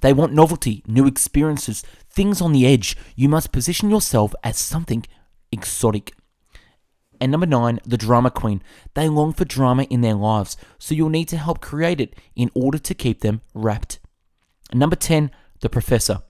They 0.00 0.12
want 0.12 0.32
novelty, 0.32 0.82
new 0.86 1.06
experiences, 1.06 1.84
things 2.08 2.40
on 2.40 2.52
the 2.52 2.66
edge. 2.66 2.96
You 3.14 3.28
must 3.28 3.52
position 3.52 3.90
yourself 3.90 4.34
as 4.42 4.58
something 4.58 5.04
exotic. 5.52 6.14
And 7.20 7.30
number 7.30 7.46
nine, 7.46 7.80
the 7.84 7.98
drama 7.98 8.30
queen. 8.30 8.62
They 8.94 9.08
long 9.08 9.32
for 9.34 9.44
drama 9.44 9.82
in 9.84 10.00
their 10.00 10.14
lives, 10.14 10.56
so 10.78 10.94
you'll 10.94 11.10
need 11.10 11.28
to 11.28 11.36
help 11.36 11.60
create 11.60 12.00
it 12.00 12.14
in 12.34 12.50
order 12.54 12.78
to 12.78 12.94
keep 12.94 13.20
them 13.20 13.42
wrapped. 13.52 13.98
Number 14.72 14.96
10, 14.96 15.30
the 15.60 15.68
professor. 15.68 16.22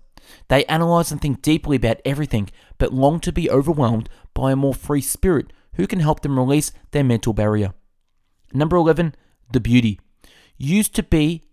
They 0.48 0.64
analyze 0.64 1.12
and 1.12 1.20
think 1.20 1.42
deeply 1.42 1.76
about 1.76 2.00
everything, 2.04 2.50
but 2.78 2.92
long 2.92 3.20
to 3.20 3.32
be 3.32 3.50
overwhelmed 3.50 4.08
by 4.34 4.52
a 4.52 4.56
more 4.56 4.74
free 4.74 5.00
spirit 5.00 5.52
who 5.74 5.86
can 5.86 6.00
help 6.00 6.20
them 6.20 6.38
release 6.38 6.72
their 6.90 7.04
mental 7.04 7.32
barrier. 7.32 7.72
Number 8.52 8.76
11, 8.76 9.14
the 9.52 9.60
beauty. 9.60 10.00
Used 10.56 10.94
to 10.96 11.02
be 11.02 11.44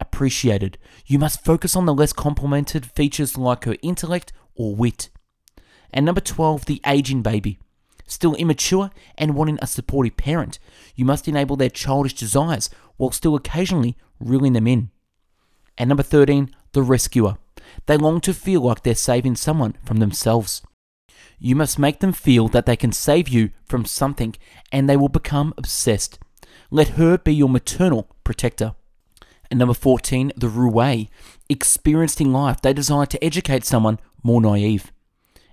appreciated. 0.00 0.78
You 1.06 1.18
must 1.18 1.44
focus 1.44 1.76
on 1.76 1.86
the 1.86 1.94
less 1.94 2.12
complimented 2.12 2.86
features 2.86 3.38
like 3.38 3.64
her 3.64 3.76
intellect 3.82 4.32
or 4.54 4.74
wit. 4.74 5.10
And 5.92 6.04
number 6.04 6.20
12, 6.20 6.66
the 6.66 6.80
aging 6.84 7.22
baby. 7.22 7.58
Still 8.12 8.34
immature 8.34 8.90
and 9.16 9.34
wanting 9.34 9.58
a 9.62 9.66
supportive 9.66 10.18
parent, 10.18 10.58
you 10.94 11.06
must 11.06 11.28
enable 11.28 11.56
their 11.56 11.70
childish 11.70 12.12
desires 12.12 12.68
while 12.98 13.10
still 13.10 13.34
occasionally 13.34 13.96
reeling 14.20 14.52
them 14.52 14.66
in. 14.66 14.90
And 15.78 15.88
number 15.88 16.02
13, 16.02 16.50
the 16.72 16.82
rescuer. 16.82 17.38
They 17.86 17.96
long 17.96 18.20
to 18.20 18.34
feel 18.34 18.60
like 18.60 18.82
they're 18.82 18.94
saving 18.94 19.36
someone 19.36 19.76
from 19.82 19.96
themselves. 19.96 20.60
You 21.38 21.56
must 21.56 21.78
make 21.78 22.00
them 22.00 22.12
feel 22.12 22.48
that 22.48 22.66
they 22.66 22.76
can 22.76 22.92
save 22.92 23.30
you 23.30 23.48
from 23.64 23.86
something 23.86 24.34
and 24.70 24.90
they 24.90 24.96
will 24.98 25.08
become 25.08 25.54
obsessed. 25.56 26.18
Let 26.70 27.00
her 27.00 27.16
be 27.16 27.34
your 27.34 27.48
maternal 27.48 28.14
protector. 28.24 28.74
And 29.50 29.58
number 29.58 29.72
14, 29.72 30.32
the 30.36 30.48
roue. 30.48 31.06
Experienced 31.48 32.20
in 32.20 32.30
life, 32.30 32.60
they 32.60 32.74
desire 32.74 33.06
to 33.06 33.24
educate 33.24 33.64
someone 33.64 33.98
more 34.22 34.42
naive. 34.42 34.92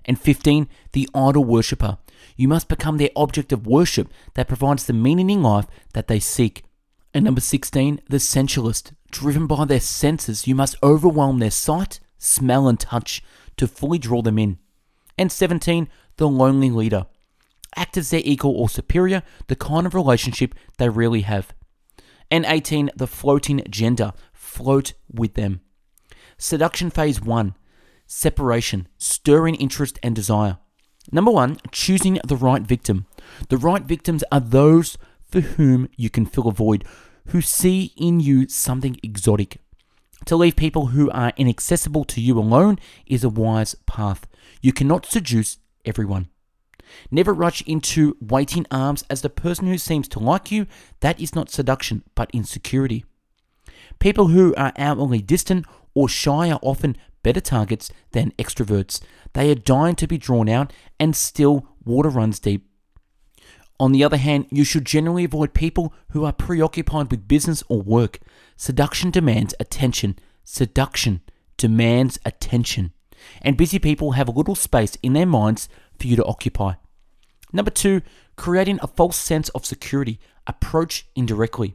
And 0.04 0.20
15, 0.20 0.68
the 0.92 1.08
idol 1.14 1.44
worshipper. 1.44 1.96
You 2.40 2.48
must 2.48 2.68
become 2.68 2.96
their 2.96 3.10
object 3.14 3.52
of 3.52 3.66
worship 3.66 4.10
that 4.32 4.48
provides 4.48 4.86
the 4.86 4.94
meaning 4.94 5.28
in 5.28 5.42
life 5.42 5.66
that 5.92 6.06
they 6.06 6.18
seek. 6.18 6.64
And 7.12 7.22
number 7.22 7.42
16, 7.42 8.00
the 8.08 8.18
sensualist. 8.18 8.94
Driven 9.10 9.46
by 9.46 9.66
their 9.66 9.78
senses, 9.78 10.46
you 10.46 10.54
must 10.54 10.82
overwhelm 10.82 11.38
their 11.38 11.50
sight, 11.50 12.00
smell, 12.16 12.66
and 12.66 12.80
touch 12.80 13.22
to 13.58 13.68
fully 13.68 13.98
draw 13.98 14.22
them 14.22 14.38
in. 14.38 14.56
And 15.18 15.30
17, 15.30 15.90
the 16.16 16.28
lonely 16.28 16.70
leader. 16.70 17.04
Act 17.76 17.98
as 17.98 18.08
their 18.08 18.22
equal 18.24 18.56
or 18.56 18.70
superior, 18.70 19.22
the 19.48 19.54
kind 19.54 19.86
of 19.86 19.94
relationship 19.94 20.54
they 20.78 20.88
really 20.88 21.20
have. 21.20 21.52
And 22.30 22.46
18, 22.46 22.92
the 22.96 23.06
floating 23.06 23.62
gender. 23.68 24.14
Float 24.32 24.94
with 25.12 25.34
them. 25.34 25.60
Seduction 26.38 26.88
phase 26.88 27.20
1 27.20 27.54
Separation, 28.06 28.88
stirring 28.96 29.56
interest 29.56 29.98
and 30.02 30.16
desire. 30.16 30.56
Number 31.12 31.30
one, 31.30 31.58
choosing 31.72 32.18
the 32.24 32.36
right 32.36 32.62
victim. 32.62 33.06
The 33.48 33.56
right 33.56 33.82
victims 33.82 34.22
are 34.30 34.40
those 34.40 34.98
for 35.22 35.40
whom 35.40 35.88
you 35.96 36.10
can 36.10 36.26
fill 36.26 36.48
a 36.48 36.52
void, 36.52 36.84
who 37.26 37.40
see 37.40 37.92
in 37.96 38.20
you 38.20 38.48
something 38.48 38.98
exotic. 39.02 39.58
To 40.26 40.36
leave 40.36 40.56
people 40.56 40.86
who 40.86 41.10
are 41.10 41.32
inaccessible 41.36 42.04
to 42.04 42.20
you 42.20 42.38
alone 42.38 42.78
is 43.06 43.24
a 43.24 43.28
wise 43.28 43.74
path. 43.86 44.26
You 44.60 44.72
cannot 44.72 45.06
seduce 45.06 45.58
everyone. 45.84 46.28
Never 47.10 47.32
rush 47.32 47.62
into 47.62 48.16
waiting 48.20 48.66
arms 48.70 49.04
as 49.08 49.22
the 49.22 49.30
person 49.30 49.66
who 49.66 49.78
seems 49.78 50.08
to 50.08 50.18
like 50.18 50.50
you. 50.50 50.66
That 51.00 51.20
is 51.20 51.34
not 51.34 51.50
seduction, 51.50 52.02
but 52.14 52.30
insecurity. 52.32 53.04
People 53.98 54.28
who 54.28 54.54
are 54.56 54.72
outwardly 54.76 55.22
distant 55.22 55.66
or 55.94 56.08
shy 56.08 56.50
are 56.50 56.60
often 56.62 56.96
better 57.22 57.40
targets 57.40 57.90
than 58.12 58.32
extroverts. 58.32 59.00
They 59.32 59.50
are 59.50 59.54
dying 59.54 59.96
to 59.96 60.06
be 60.06 60.18
drawn 60.18 60.48
out, 60.48 60.72
and 60.98 61.14
still 61.14 61.66
water 61.84 62.08
runs 62.08 62.38
deep. 62.38 62.66
On 63.78 63.92
the 63.92 64.04
other 64.04 64.18
hand, 64.18 64.46
you 64.50 64.62
should 64.62 64.84
generally 64.84 65.24
avoid 65.24 65.54
people 65.54 65.94
who 66.10 66.24
are 66.24 66.32
preoccupied 66.32 67.10
with 67.10 67.26
business 67.26 67.62
or 67.68 67.80
work. 67.80 68.18
Seduction 68.56 69.10
demands 69.10 69.54
attention. 69.58 70.18
Seduction 70.44 71.22
demands 71.56 72.18
attention. 72.26 72.92
And 73.40 73.56
busy 73.56 73.78
people 73.78 74.12
have 74.12 74.28
a 74.28 74.32
little 74.32 74.54
space 74.54 74.96
in 75.02 75.14
their 75.14 75.26
minds 75.26 75.68
for 75.98 76.06
you 76.06 76.16
to 76.16 76.24
occupy. 76.24 76.74
Number 77.52 77.70
two, 77.70 78.02
creating 78.36 78.78
a 78.82 78.86
false 78.86 79.16
sense 79.16 79.48
of 79.50 79.64
security. 79.64 80.20
Approach 80.46 81.06
indirectly. 81.16 81.74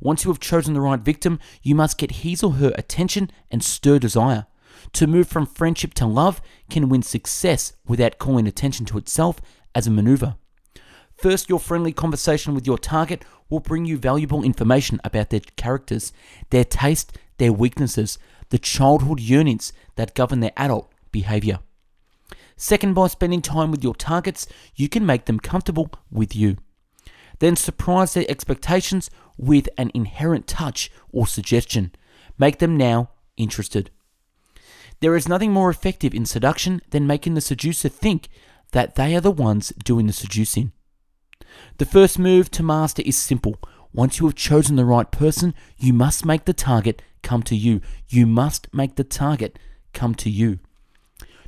Once 0.00 0.24
you 0.24 0.30
have 0.30 0.40
chosen 0.40 0.74
the 0.74 0.80
right 0.80 1.00
victim, 1.00 1.38
you 1.62 1.74
must 1.74 1.98
get 1.98 2.22
his 2.22 2.42
or 2.42 2.52
her 2.54 2.72
attention 2.76 3.30
and 3.50 3.62
stir 3.62 3.98
desire. 3.98 4.46
To 4.94 5.06
move 5.06 5.28
from 5.28 5.46
friendship 5.46 5.94
to 5.94 6.06
love 6.06 6.40
can 6.70 6.88
win 6.88 7.02
success 7.02 7.74
without 7.86 8.18
calling 8.18 8.46
attention 8.46 8.86
to 8.86 8.98
itself 8.98 9.40
as 9.74 9.86
a 9.86 9.90
maneuver. 9.90 10.36
First, 11.16 11.48
your 11.48 11.60
friendly 11.60 11.92
conversation 11.92 12.54
with 12.54 12.66
your 12.66 12.78
target 12.78 13.24
will 13.48 13.60
bring 13.60 13.84
you 13.86 13.96
valuable 13.96 14.42
information 14.42 15.00
about 15.02 15.30
their 15.30 15.40
characters, 15.56 16.12
their 16.50 16.64
taste, 16.64 17.16
their 17.38 17.52
weaknesses, 17.52 18.18
the 18.50 18.58
childhood 18.58 19.20
yearnings 19.20 19.72
that 19.94 20.14
govern 20.14 20.40
their 20.40 20.52
adult 20.56 20.92
behavior. 21.12 21.60
Second, 22.56 22.94
by 22.94 23.06
spending 23.06 23.42
time 23.42 23.70
with 23.70 23.84
your 23.84 23.94
targets, 23.94 24.46
you 24.74 24.88
can 24.88 25.04
make 25.04 25.26
them 25.26 25.38
comfortable 25.38 25.90
with 26.10 26.34
you. 26.34 26.56
Then 27.38 27.56
surprise 27.56 28.14
their 28.14 28.24
expectations 28.28 29.10
with 29.36 29.68
an 29.76 29.90
inherent 29.94 30.46
touch 30.46 30.90
or 31.12 31.26
suggestion. 31.26 31.92
Make 32.38 32.58
them 32.58 32.76
now 32.76 33.10
interested. 33.36 33.90
There 35.00 35.16
is 35.16 35.28
nothing 35.28 35.52
more 35.52 35.70
effective 35.70 36.14
in 36.14 36.26
seduction 36.26 36.80
than 36.90 37.06
making 37.06 37.34
the 37.34 37.40
seducer 37.40 37.88
think 37.88 38.28
that 38.72 38.94
they 38.94 39.14
are 39.14 39.20
the 39.20 39.30
ones 39.30 39.72
doing 39.84 40.06
the 40.06 40.12
seducing. 40.12 40.72
The 41.78 41.86
first 41.86 42.18
move 42.18 42.50
to 42.52 42.62
master 42.62 43.02
is 43.04 43.16
simple. 43.16 43.56
Once 43.92 44.18
you 44.18 44.26
have 44.26 44.34
chosen 44.34 44.76
the 44.76 44.84
right 44.84 45.10
person, 45.10 45.54
you 45.78 45.92
must 45.92 46.24
make 46.24 46.44
the 46.44 46.52
target 46.52 47.00
come 47.22 47.42
to 47.44 47.56
you. 47.56 47.80
You 48.08 48.26
must 48.26 48.72
make 48.74 48.96
the 48.96 49.04
target 49.04 49.58
come 49.92 50.14
to 50.16 50.30
you. 50.30 50.58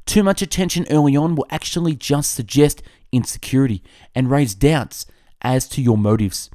Too 0.06 0.22
much 0.22 0.40
attention 0.40 0.86
early 0.90 1.16
on 1.16 1.34
will 1.34 1.46
actually 1.50 1.94
just 1.94 2.32
suggest 2.34 2.82
insecurity 3.12 3.82
and 4.14 4.30
raise 4.30 4.54
doubts 4.54 5.04
as 5.42 5.68
to 5.68 5.82
your 5.82 5.98
motives. 5.98 6.50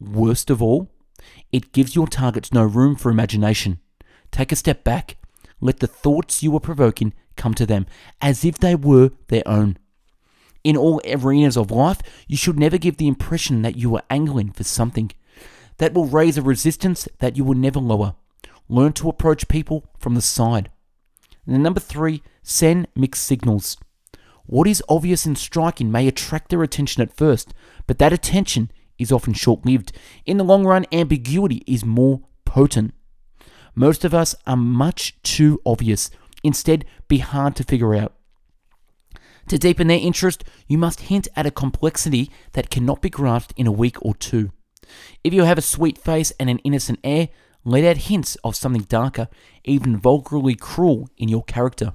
Worst 0.00 0.48
of 0.48 0.62
all, 0.62 0.90
it 1.52 1.72
gives 1.72 1.94
your 1.94 2.06
targets 2.06 2.52
no 2.52 2.64
room 2.64 2.96
for 2.96 3.10
imagination. 3.10 3.80
Take 4.30 4.52
a 4.52 4.56
step 4.56 4.84
back. 4.84 5.16
Let 5.60 5.80
the 5.80 5.86
thoughts 5.86 6.42
you 6.42 6.54
are 6.56 6.60
provoking 6.60 7.12
come 7.36 7.54
to 7.54 7.66
them 7.66 7.86
as 8.20 8.44
if 8.44 8.58
they 8.58 8.74
were 8.74 9.10
their 9.28 9.46
own. 9.46 9.78
In 10.62 10.76
all 10.76 11.00
arenas 11.06 11.56
of 11.56 11.70
life, 11.70 12.00
you 12.28 12.36
should 12.36 12.58
never 12.58 12.78
give 12.78 12.98
the 12.98 13.08
impression 13.08 13.62
that 13.62 13.76
you 13.76 13.94
are 13.96 14.02
angling 14.10 14.52
for 14.52 14.64
something. 14.64 15.10
That 15.78 15.94
will 15.94 16.06
raise 16.06 16.36
a 16.36 16.42
resistance 16.42 17.08
that 17.20 17.36
you 17.36 17.44
will 17.44 17.54
never 17.54 17.80
lower. 17.80 18.14
Learn 18.68 18.92
to 18.94 19.08
approach 19.08 19.48
people 19.48 19.86
from 19.98 20.14
the 20.14 20.20
side. 20.20 20.70
And 21.46 21.62
number 21.62 21.80
three, 21.80 22.22
send 22.42 22.88
mixed 22.94 23.24
signals. 23.24 23.78
What 24.44 24.68
is 24.68 24.82
obvious 24.88 25.24
and 25.26 25.38
striking 25.38 25.90
may 25.90 26.06
attract 26.06 26.50
their 26.50 26.62
attention 26.62 27.02
at 27.02 27.16
first, 27.16 27.54
but 27.86 27.98
that 27.98 28.12
attention 28.12 28.70
is 28.98 29.10
often 29.10 29.32
short 29.32 29.64
lived. 29.64 29.92
In 30.26 30.36
the 30.36 30.44
long 30.44 30.64
run, 30.64 30.86
ambiguity 30.92 31.62
is 31.66 31.84
more 31.84 32.20
potent. 32.44 32.92
Most 33.74 34.04
of 34.04 34.14
us 34.14 34.34
are 34.46 34.56
much 34.56 35.20
too 35.22 35.60
obvious. 35.64 36.10
Instead, 36.42 36.84
be 37.08 37.18
hard 37.18 37.56
to 37.56 37.64
figure 37.64 37.94
out. 37.94 38.14
To 39.48 39.58
deepen 39.58 39.88
their 39.88 39.98
interest, 39.98 40.44
you 40.68 40.78
must 40.78 41.02
hint 41.02 41.28
at 41.34 41.46
a 41.46 41.50
complexity 41.50 42.30
that 42.52 42.70
cannot 42.70 43.02
be 43.02 43.10
grasped 43.10 43.52
in 43.56 43.66
a 43.66 43.72
week 43.72 43.96
or 44.00 44.14
two. 44.14 44.52
If 45.24 45.34
you 45.34 45.44
have 45.44 45.58
a 45.58 45.62
sweet 45.62 45.98
face 45.98 46.32
and 46.38 46.48
an 46.48 46.58
innocent 46.58 47.00
air, 47.02 47.28
let 47.64 47.84
out 47.84 47.96
hints 48.08 48.36
of 48.44 48.56
something 48.56 48.82
darker, 48.82 49.28
even 49.64 49.96
vulgarly 49.96 50.54
cruel 50.54 51.08
in 51.16 51.28
your 51.28 51.42
character. 51.44 51.94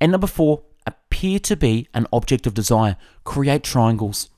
And 0.00 0.12
number 0.12 0.26
four, 0.26 0.62
appear 0.86 1.38
to 1.40 1.56
be 1.56 1.88
an 1.94 2.06
object 2.12 2.46
of 2.46 2.54
desire. 2.54 2.96
Create 3.24 3.62
triangles. 3.62 4.28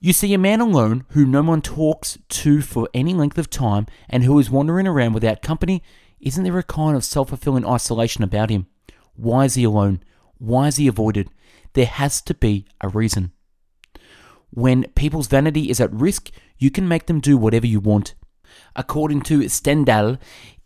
You 0.00 0.12
see 0.12 0.32
a 0.32 0.38
man 0.38 0.60
alone 0.60 1.04
who 1.10 1.26
no 1.26 1.42
one 1.42 1.60
talks 1.60 2.18
to 2.28 2.62
for 2.62 2.88
any 2.94 3.14
length 3.14 3.36
of 3.36 3.50
time 3.50 3.86
and 4.08 4.22
who 4.22 4.38
is 4.38 4.48
wandering 4.48 4.86
around 4.86 5.12
without 5.12 5.42
company. 5.42 5.82
Isn't 6.20 6.44
there 6.44 6.56
a 6.56 6.62
kind 6.62 6.96
of 6.96 7.04
self 7.04 7.30
fulfilling 7.30 7.66
isolation 7.66 8.22
about 8.22 8.48
him? 8.48 8.68
Why 9.16 9.44
is 9.44 9.54
he 9.54 9.64
alone? 9.64 10.04
Why 10.38 10.68
is 10.68 10.76
he 10.76 10.86
avoided? 10.86 11.30
There 11.72 11.86
has 11.86 12.22
to 12.22 12.34
be 12.34 12.64
a 12.80 12.88
reason. 12.88 13.32
When 14.50 14.84
people's 14.94 15.26
vanity 15.26 15.68
is 15.68 15.80
at 15.80 15.92
risk, 15.92 16.30
you 16.58 16.70
can 16.70 16.86
make 16.86 17.06
them 17.06 17.18
do 17.18 17.36
whatever 17.36 17.66
you 17.66 17.80
want. 17.80 18.14
According 18.76 19.22
to 19.22 19.48
Stendhal, 19.48 20.18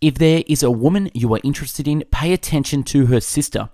if 0.02 0.16
there 0.16 0.44
is 0.46 0.62
a 0.62 0.70
woman 0.70 1.10
you 1.14 1.32
are 1.32 1.40
interested 1.42 1.88
in, 1.88 2.04
pay 2.10 2.34
attention 2.34 2.82
to 2.84 3.06
her 3.06 3.20
sister. 3.20 3.70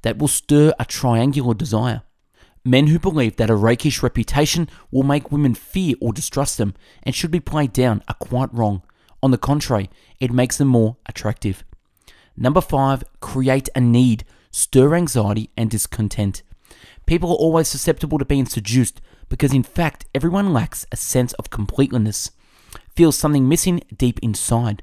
That 0.00 0.16
will 0.16 0.28
stir 0.28 0.72
a 0.78 0.86
triangular 0.86 1.52
desire. 1.52 2.02
Men 2.64 2.86
who 2.86 2.98
believe 2.98 3.36
that 3.36 3.50
a 3.50 3.56
rakish 3.56 4.02
reputation 4.02 4.70
will 4.90 5.02
make 5.02 5.30
women 5.30 5.54
fear 5.54 5.96
or 6.00 6.14
distrust 6.14 6.56
them 6.56 6.74
and 7.02 7.14
should 7.14 7.30
be 7.30 7.40
played 7.40 7.72
down 7.72 8.02
are 8.08 8.14
quite 8.14 8.52
wrong. 8.54 8.82
On 9.22 9.30
the 9.30 9.38
contrary, 9.38 9.90
it 10.18 10.32
makes 10.32 10.56
them 10.56 10.68
more 10.68 10.96
attractive. 11.06 11.62
Number 12.36 12.62
five, 12.62 13.04
create 13.20 13.68
a 13.74 13.80
need 13.80 14.24
stir 14.50 14.94
anxiety 14.94 15.50
and 15.56 15.70
discontent. 15.70 16.42
People 17.06 17.30
are 17.30 17.36
always 17.36 17.68
susceptible 17.68 18.18
to 18.18 18.24
being 18.24 18.46
seduced 18.46 19.00
because, 19.28 19.52
in 19.52 19.62
fact, 19.62 20.06
everyone 20.14 20.52
lacks 20.52 20.86
a 20.90 20.96
sense 20.96 21.32
of 21.34 21.50
completeness, 21.50 22.30
feels 22.94 23.16
something 23.16 23.48
missing 23.48 23.82
deep 23.94 24.18
inside. 24.22 24.82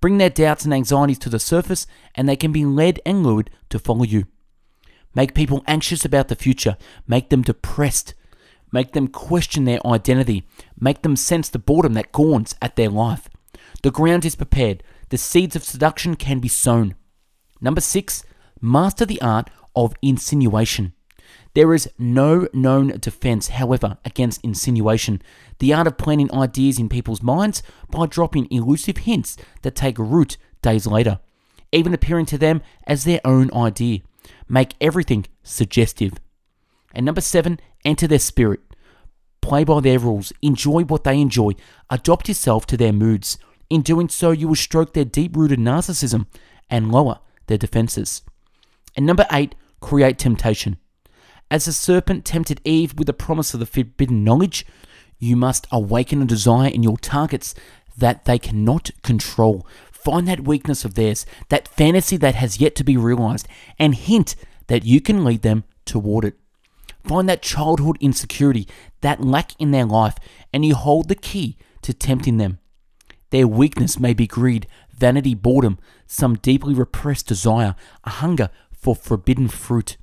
Bring 0.00 0.18
their 0.18 0.30
doubts 0.30 0.64
and 0.64 0.74
anxieties 0.74 1.18
to 1.20 1.28
the 1.28 1.38
surface, 1.38 1.86
and 2.14 2.28
they 2.28 2.36
can 2.36 2.52
be 2.52 2.64
led 2.64 3.00
and 3.06 3.22
lured 3.22 3.50
to 3.70 3.78
follow 3.78 4.02
you. 4.02 4.26
Make 5.14 5.34
people 5.34 5.62
anxious 5.66 6.04
about 6.04 6.28
the 6.28 6.36
future, 6.36 6.76
make 7.06 7.28
them 7.28 7.42
depressed, 7.42 8.14
make 8.72 8.92
them 8.92 9.08
question 9.08 9.64
their 9.64 9.84
identity, 9.86 10.46
make 10.80 11.02
them 11.02 11.16
sense 11.16 11.48
the 11.48 11.58
boredom 11.58 11.92
that 11.94 12.12
gawns 12.12 12.54
at 12.62 12.76
their 12.76 12.88
life. 12.88 13.28
The 13.82 13.90
ground 13.90 14.24
is 14.24 14.36
prepared, 14.36 14.82
the 15.10 15.18
seeds 15.18 15.54
of 15.54 15.64
seduction 15.64 16.16
can 16.16 16.40
be 16.40 16.48
sown. 16.48 16.94
Number 17.60 17.80
six, 17.80 18.24
master 18.60 19.04
the 19.04 19.20
art 19.20 19.50
of 19.76 19.94
insinuation. 20.00 20.94
There 21.54 21.74
is 21.74 21.90
no 21.98 22.48
known 22.54 22.88
defense, 22.98 23.48
however, 23.48 23.98
against 24.04 24.42
insinuation, 24.42 25.20
the 25.58 25.74
art 25.74 25.86
of 25.86 25.98
planting 25.98 26.32
ideas 26.32 26.78
in 26.78 26.88
people's 26.88 27.22
minds 27.22 27.62
by 27.90 28.06
dropping 28.06 28.50
elusive 28.50 28.98
hints 28.98 29.36
that 29.60 29.74
take 29.74 29.98
root 29.98 30.38
days 30.62 30.86
later, 30.86 31.20
even 31.70 31.92
appearing 31.92 32.26
to 32.26 32.38
them 32.38 32.62
as 32.86 33.04
their 33.04 33.20
own 33.24 33.52
idea. 33.52 34.00
Make 34.48 34.74
everything 34.80 35.26
suggestive. 35.42 36.14
And 36.94 37.06
number 37.06 37.20
seven, 37.20 37.58
enter 37.84 38.06
their 38.06 38.18
spirit. 38.18 38.60
Play 39.40 39.64
by 39.64 39.80
their 39.80 39.98
rules, 39.98 40.32
enjoy 40.40 40.84
what 40.84 41.04
they 41.04 41.20
enjoy, 41.20 41.52
adopt 41.90 42.28
yourself 42.28 42.64
to 42.66 42.76
their 42.76 42.92
moods. 42.92 43.38
In 43.68 43.82
doing 43.82 44.08
so, 44.08 44.30
you 44.30 44.48
will 44.48 44.54
stroke 44.54 44.92
their 44.92 45.04
deep 45.04 45.36
rooted 45.36 45.58
narcissism 45.58 46.26
and 46.70 46.92
lower 46.92 47.18
their 47.46 47.58
defenses. 47.58 48.22
And 48.96 49.06
number 49.06 49.26
eight, 49.32 49.54
create 49.80 50.18
temptation. 50.18 50.76
As 51.50 51.64
the 51.64 51.72
serpent 51.72 52.24
tempted 52.24 52.60
Eve 52.64 52.94
with 52.96 53.06
the 53.06 53.12
promise 53.12 53.52
of 53.52 53.60
the 53.60 53.66
forbidden 53.66 54.24
knowledge, 54.24 54.64
you 55.18 55.36
must 55.36 55.66
awaken 55.70 56.22
a 56.22 56.26
desire 56.26 56.70
in 56.70 56.82
your 56.82 56.96
targets 56.96 57.54
that 57.96 58.24
they 58.24 58.38
cannot 58.38 58.90
control. 59.02 59.66
Find 60.02 60.26
that 60.26 60.44
weakness 60.44 60.84
of 60.84 60.94
theirs, 60.94 61.24
that 61.48 61.68
fantasy 61.68 62.16
that 62.16 62.34
has 62.34 62.58
yet 62.60 62.74
to 62.76 62.84
be 62.84 62.96
realized, 62.96 63.46
and 63.78 63.94
hint 63.94 64.34
that 64.66 64.84
you 64.84 65.00
can 65.00 65.24
lead 65.24 65.42
them 65.42 65.62
toward 65.84 66.24
it. 66.24 66.34
Find 67.04 67.28
that 67.28 67.42
childhood 67.42 67.98
insecurity, 68.00 68.66
that 69.00 69.22
lack 69.22 69.52
in 69.60 69.70
their 69.70 69.84
life, 69.84 70.16
and 70.52 70.64
you 70.64 70.74
hold 70.74 71.08
the 71.08 71.14
key 71.14 71.56
to 71.82 71.94
tempting 71.94 72.38
them. 72.38 72.58
Their 73.30 73.46
weakness 73.46 74.00
may 74.00 74.12
be 74.12 74.26
greed, 74.26 74.66
vanity, 74.92 75.34
boredom, 75.34 75.78
some 76.06 76.34
deeply 76.34 76.74
repressed 76.74 77.28
desire, 77.28 77.76
a 78.04 78.10
hunger 78.10 78.50
for 78.72 78.96
forbidden 78.96 79.48
fruit. 79.48 79.96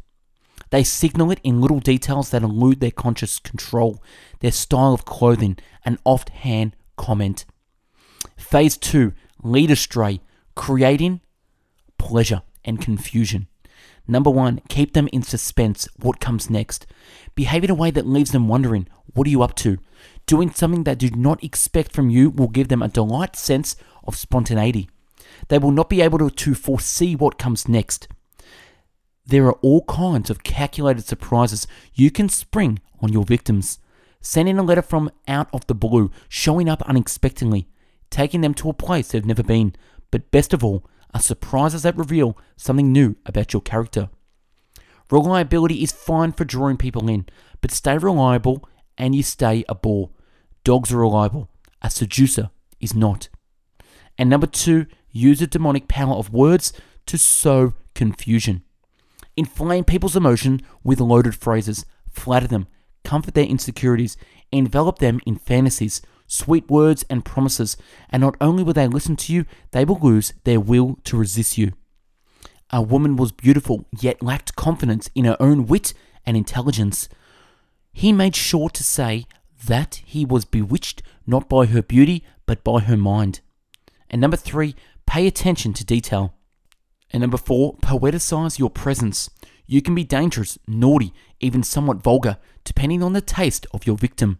They 0.69 0.83
signal 0.83 1.31
it 1.31 1.41
in 1.43 1.61
little 1.61 1.79
details 1.79 2.29
that 2.29 2.43
elude 2.43 2.79
their 2.79 2.91
conscious 2.91 3.39
control, 3.39 4.01
their 4.39 4.51
style 4.51 4.93
of 4.93 5.03
clothing, 5.03 5.57
an 5.83 5.97
offhand 6.05 6.75
comment. 6.95 7.45
Phase 8.39 8.77
2 8.77 9.13
Lead 9.43 9.69
astray, 9.69 10.21
creating 10.55 11.21
pleasure 11.97 12.41
and 12.65 12.81
confusion. 12.81 13.47
Number 14.07 14.29
one, 14.29 14.61
keep 14.69 14.93
them 14.93 15.07
in 15.13 15.21
suspense. 15.21 15.87
What 15.97 16.19
comes 16.19 16.49
next? 16.49 16.87
Behave 17.35 17.65
in 17.65 17.69
a 17.69 17.75
way 17.75 17.91
that 17.91 18.07
leaves 18.07 18.31
them 18.31 18.47
wondering, 18.47 18.87
what 19.13 19.27
are 19.27 19.29
you 19.29 19.43
up 19.43 19.55
to? 19.57 19.77
Doing 20.25 20.51
something 20.51 20.83
they 20.83 20.95
do 20.95 21.09
not 21.11 21.43
expect 21.43 21.91
from 21.91 22.09
you 22.09 22.29
will 22.29 22.47
give 22.47 22.69
them 22.69 22.81
a 22.81 22.87
delight 22.87 23.35
sense 23.35 23.75
of 24.05 24.15
spontaneity. 24.15 24.89
They 25.49 25.59
will 25.59 25.71
not 25.71 25.89
be 25.89 26.01
able 26.01 26.17
to, 26.19 26.29
to 26.29 26.55
foresee 26.55 27.15
what 27.15 27.37
comes 27.37 27.67
next. 27.67 28.07
There 29.25 29.45
are 29.45 29.59
all 29.61 29.83
kinds 29.83 30.29
of 30.29 30.43
calculated 30.43 31.05
surprises 31.05 31.67
you 31.93 32.09
can 32.09 32.29
spring 32.29 32.79
on 33.01 33.13
your 33.13 33.25
victims. 33.25 33.79
Sending 34.21 34.57
a 34.57 34.63
letter 34.63 34.81
from 34.81 35.11
out 35.27 35.49
of 35.53 35.67
the 35.67 35.75
blue, 35.75 36.09
showing 36.27 36.67
up 36.67 36.81
unexpectedly, 36.83 37.67
taking 38.09 38.41
them 38.41 38.53
to 38.55 38.69
a 38.69 38.73
place 38.73 39.09
they've 39.09 39.25
never 39.25 39.43
been, 39.43 39.75
but 40.11 40.31
best 40.31 40.53
of 40.53 40.63
all, 40.63 40.85
are 41.13 41.21
surprises 41.21 41.83
that 41.83 41.97
reveal 41.97 42.37
something 42.55 42.91
new 42.91 43.15
about 43.25 43.53
your 43.53 43.61
character. 43.61 44.09
Reliability 45.11 45.81
is 45.81 45.91
fine 45.91 46.31
for 46.31 46.45
drawing 46.45 46.77
people 46.77 47.09
in, 47.09 47.25
but 47.61 47.71
stay 47.71 47.97
reliable 47.97 48.67
and 48.97 49.15
you 49.15 49.23
stay 49.23 49.63
a 49.67 49.73
bore. 49.73 50.11
Dogs 50.63 50.93
are 50.93 50.97
reliable, 50.97 51.49
a 51.81 51.89
seducer 51.89 52.51
is 52.79 52.93
not. 52.93 53.29
And 54.17 54.29
number 54.29 54.47
two, 54.47 54.85
use 55.11 55.39
the 55.39 55.47
demonic 55.47 55.87
power 55.87 56.13
of 56.13 56.31
words 56.31 56.73
to 57.07 57.17
sow 57.17 57.73
confusion. 57.95 58.63
Inflame 59.35 59.85
people's 59.85 60.15
emotion 60.15 60.61
with 60.83 60.99
loaded 60.99 61.33
phrases, 61.35 61.85
flatter 62.11 62.47
them, 62.47 62.67
comfort 63.03 63.33
their 63.33 63.45
insecurities, 63.45 64.17
envelop 64.51 64.99
them 64.99 65.19
in 65.25 65.37
fantasies, 65.37 66.01
sweet 66.29 66.69
words, 66.69 67.03
and 67.09 67.25
promises, 67.25 67.75
and 68.09 68.21
not 68.21 68.37
only 68.39 68.63
will 68.63 68.73
they 68.73 68.87
listen 68.87 69.17
to 69.17 69.33
you, 69.33 69.45
they 69.71 69.83
will 69.83 69.99
lose 69.99 70.31
their 70.45 70.59
will 70.59 70.97
to 71.03 71.17
resist 71.17 71.57
you. 71.57 71.73
A 72.69 72.81
woman 72.81 73.15
was 73.15 73.31
beautiful, 73.31 73.85
yet 73.99 74.21
lacked 74.21 74.55
confidence 74.55 75.09
in 75.15 75.25
her 75.25 75.35
own 75.39 75.65
wit 75.65 75.93
and 76.25 76.37
intelligence. 76.37 77.09
He 77.91 78.13
made 78.13 78.35
sure 78.35 78.69
to 78.69 78.83
say 78.83 79.25
that 79.65 80.01
he 80.05 80.23
was 80.23 80.45
bewitched 80.45 81.01
not 81.25 81.49
by 81.49 81.65
her 81.65 81.81
beauty, 81.81 82.23
but 82.45 82.63
by 82.63 82.79
her 82.81 82.95
mind. 82.95 83.41
And 84.09 84.21
number 84.21 84.37
three, 84.37 84.75
pay 85.07 85.25
attention 85.25 85.73
to 85.73 85.83
detail. 85.83 86.35
And 87.11 87.21
number 87.21 87.37
four, 87.37 87.75
poeticize 87.77 88.59
your 88.59 88.69
presence. 88.69 89.31
You 89.65 89.81
can 89.81 89.95
be 89.95 90.03
dangerous, 90.03 90.59
naughty, 90.67 91.11
even 91.39 91.63
somewhat 91.63 92.03
vulgar, 92.03 92.37
depending 92.63 93.01
on 93.01 93.13
the 93.13 93.21
taste 93.21 93.65
of 93.73 93.87
your 93.87 93.97
victim. 93.97 94.37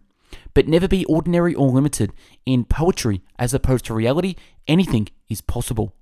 But 0.54 0.68
never 0.68 0.88
be 0.88 1.04
ordinary 1.04 1.54
or 1.54 1.68
limited. 1.68 2.12
In 2.46 2.64
poetry, 2.64 3.22
as 3.38 3.54
opposed 3.54 3.84
to 3.86 3.94
reality, 3.94 4.36
anything 4.66 5.08
is 5.28 5.40
possible. 5.40 5.94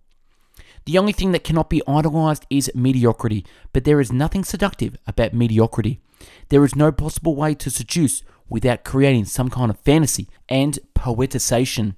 The 0.86 0.98
only 0.98 1.12
thing 1.12 1.32
that 1.32 1.44
cannot 1.44 1.68
be 1.68 1.82
idolized 1.86 2.46
is 2.48 2.70
mediocrity, 2.74 3.44
but 3.72 3.84
there 3.84 4.00
is 4.00 4.10
nothing 4.10 4.44
seductive 4.44 4.96
about 5.06 5.34
mediocrity. 5.34 6.00
There 6.48 6.64
is 6.64 6.74
no 6.74 6.90
possible 6.92 7.36
way 7.36 7.54
to 7.56 7.70
seduce 7.70 8.22
without 8.48 8.84
creating 8.84 9.26
some 9.26 9.50
kind 9.50 9.70
of 9.70 9.78
fantasy 9.80 10.28
and 10.48 10.78
poetization. 10.94 11.96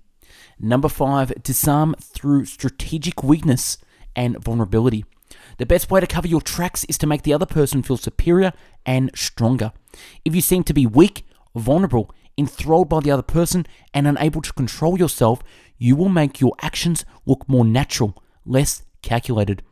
Number 0.58 0.88
five, 0.88 1.32
disarm 1.42 1.94
through 2.00 2.46
strategic 2.46 3.22
weakness 3.22 3.78
and 4.16 4.42
vulnerability. 4.42 5.04
The 5.58 5.66
best 5.66 5.90
way 5.90 6.00
to 6.00 6.06
cover 6.06 6.26
your 6.26 6.40
tracks 6.40 6.84
is 6.84 6.98
to 6.98 7.06
make 7.06 7.22
the 7.22 7.32
other 7.32 7.46
person 7.46 7.82
feel 7.82 7.96
superior 7.96 8.52
and 8.84 9.10
stronger. 9.14 9.72
If 10.24 10.34
you 10.34 10.40
seem 10.40 10.64
to 10.64 10.74
be 10.74 10.86
weak, 10.86 11.24
vulnerable, 11.54 12.10
enthralled 12.40 12.88
by 12.88 13.00
the 13.00 13.10
other 13.10 13.22
person, 13.22 13.66
and 13.94 14.08
unable 14.08 14.40
to 14.42 14.52
control 14.54 14.98
yourself, 14.98 15.42
you 15.78 15.94
will 15.94 16.08
make 16.08 16.40
your 16.40 16.54
actions 16.62 17.04
look 17.26 17.48
more 17.48 17.64
natural, 17.64 18.20
less 18.44 18.82
calculated. 19.02 19.62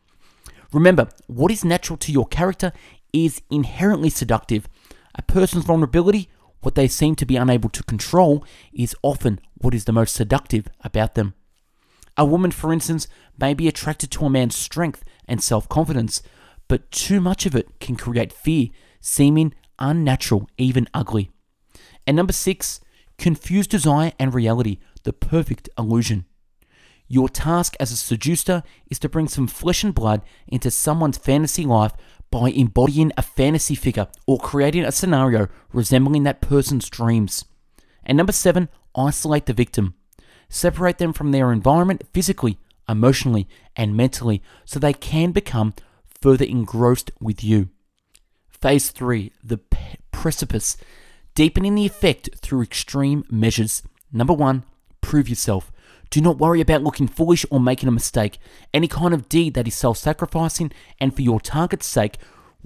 Remember, 0.73 1.09
what 1.27 1.51
is 1.51 1.65
natural 1.65 1.97
to 1.97 2.13
your 2.13 2.27
character 2.27 2.73
is 3.13 3.41
inherently 3.51 4.11
seductive. 4.11 4.69
A 5.15 5.23
person's 5.23 5.65
vulnerability, 5.65 6.29
what 6.61 6.75
they 6.75 6.89
seem 6.89 7.15
to 7.17 7.27
be 7.27 7.37
unable 7.37 7.71
to 7.71 7.83
control, 7.83 8.45
is 8.73 8.95
often 9.03 9.41
what 9.55 9.75
is 9.75 9.87
the 9.87 9.93
most 9.93 10.15
seductive 10.15 10.69
about 10.85 11.15
them. 11.15 11.35
A 12.19 12.25
woman, 12.25 12.51
for 12.51 12.73
instance, 12.73 13.09
may 13.41 13.55
be 13.55 13.67
attracted 13.67 14.11
to 14.11 14.27
a 14.27 14.31
man's 14.31 14.55
strength 14.55 15.05
and 15.27 15.43
self 15.43 15.69
confidence, 15.69 16.23
but 16.69 16.91
too 16.91 17.21
much 17.21 17.47
of 17.47 17.57
it 17.57 17.81
can 17.81 17.97
create 17.97 18.33
fear, 18.33 18.69
seeming 19.01 19.55
unnatural, 19.79 20.49
even 20.59 20.87
ugly. 20.93 21.31
And 22.09 22.17
number 22.17 22.33
six, 22.33 22.81
confuse 23.19 23.67
desire 23.67 24.13
and 24.19 24.33
reality, 24.33 24.79
the 25.03 25.13
perfect 25.13 25.69
illusion. 25.77 26.25
Your 27.07 27.29
task 27.29 27.77
as 27.79 27.93
a 27.93 27.97
seducer 27.97 28.63
is 28.91 28.99
to 29.01 29.11
bring 29.11 29.29
some 29.29 29.47
flesh 29.47 29.85
and 29.85 29.95
blood 29.95 30.23
into 30.47 30.71
someone's 30.71 31.19
fantasy 31.19 31.65
life 31.65 31.93
by 32.31 32.49
embodying 32.49 33.13
a 33.19 33.23
fantasy 33.23 33.75
figure 33.75 34.09
or 34.27 34.39
creating 34.39 34.87
a 34.87 34.93
scenario 34.93 35.49
resembling 35.71 36.23
that 36.23 36.41
person's 36.41 36.89
dreams. 36.89 37.45
And 38.07 38.17
number 38.17 38.33
seven, 38.33 38.71
isolate 38.97 39.45
the 39.45 39.53
victim. 39.53 39.93
Separate 40.49 40.97
them 40.97 41.13
from 41.13 41.33
their 41.33 41.53
environment 41.53 42.05
physically, 42.15 42.59
emotionally, 42.89 43.47
and 43.77 43.95
mentally 43.95 44.43
so 44.65 44.79
they 44.79 44.95
can 44.95 45.33
become 45.33 45.75
further 46.23 46.47
engrossed 46.47 47.11
with 47.21 47.45
you. 47.45 47.69
Phase 48.49 48.93
3 48.93 49.31
The 49.45 49.61
Precipice 50.11 50.79
Deepening 51.39 51.77
the 51.77 51.87
effect 51.87 52.31
through 52.35 52.63
extreme 52.63 53.23
measures. 53.31 53.85
Number 54.13 54.33
1 54.33 54.65
Prove 55.01 55.29
yourself. 55.29 55.71
Do 56.11 56.21
not 56.21 56.39
worry 56.39 56.61
about 56.61 56.83
looking 56.83 57.07
foolish 57.07 57.47
or 57.49 57.61
making 57.61 57.89
a 57.89 57.93
mistake. 57.93 58.41
Any 58.75 58.89
kind 58.89 59.15
of 59.15 59.29
deed 59.29 59.55
that 59.55 59.69
is 59.69 59.77
self 59.77 59.99
sacrificing 59.99 60.73
and 61.01 61.15
for 61.15 61.23
your 61.23 61.39
target's 61.39 61.87
sake 61.87 62.17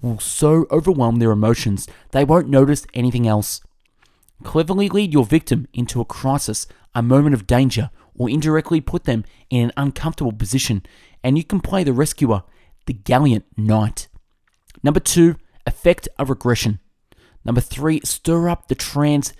will 0.00 0.18
so 0.18 0.64
overwhelm 0.70 1.16
their 1.16 1.32
emotions 1.32 1.87
they 2.12 2.24
won't 2.24 2.48
notice 2.48 2.87
anything 2.94 3.28
else. 3.28 3.61
Cleverly 4.42 4.88
lead 4.88 5.12
your 5.12 5.26
victim 5.26 5.68
into 5.74 6.00
a 6.00 6.06
crisis, 6.06 6.66
a 6.94 7.02
moment 7.02 7.35
of 7.35 7.46
danger, 7.46 7.90
or 8.14 8.30
indirectly 8.30 8.80
put 8.80 9.04
them 9.04 9.26
in 9.50 9.64
an 9.64 9.72
uncomfortable 9.76 10.32
position, 10.32 10.82
and 11.22 11.37
you 11.37 11.44
can 11.44 11.61
play 11.61 11.85
the 11.85 11.92
rescuer, 11.92 12.42
the 12.87 12.94
gallant 12.94 13.44
knight. 13.54 14.08
Number 14.82 15.00
two, 15.00 15.37
effect 15.66 16.08
a 16.18 16.24
regression. 16.24 16.78
Number 17.44 17.61
three, 17.61 18.00
stir 18.05 18.48
up 18.48 18.68
the 18.68 18.74
trans 18.74 19.33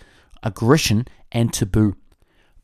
aggression 0.43 1.07
and 1.31 1.53
taboo. 1.53 1.97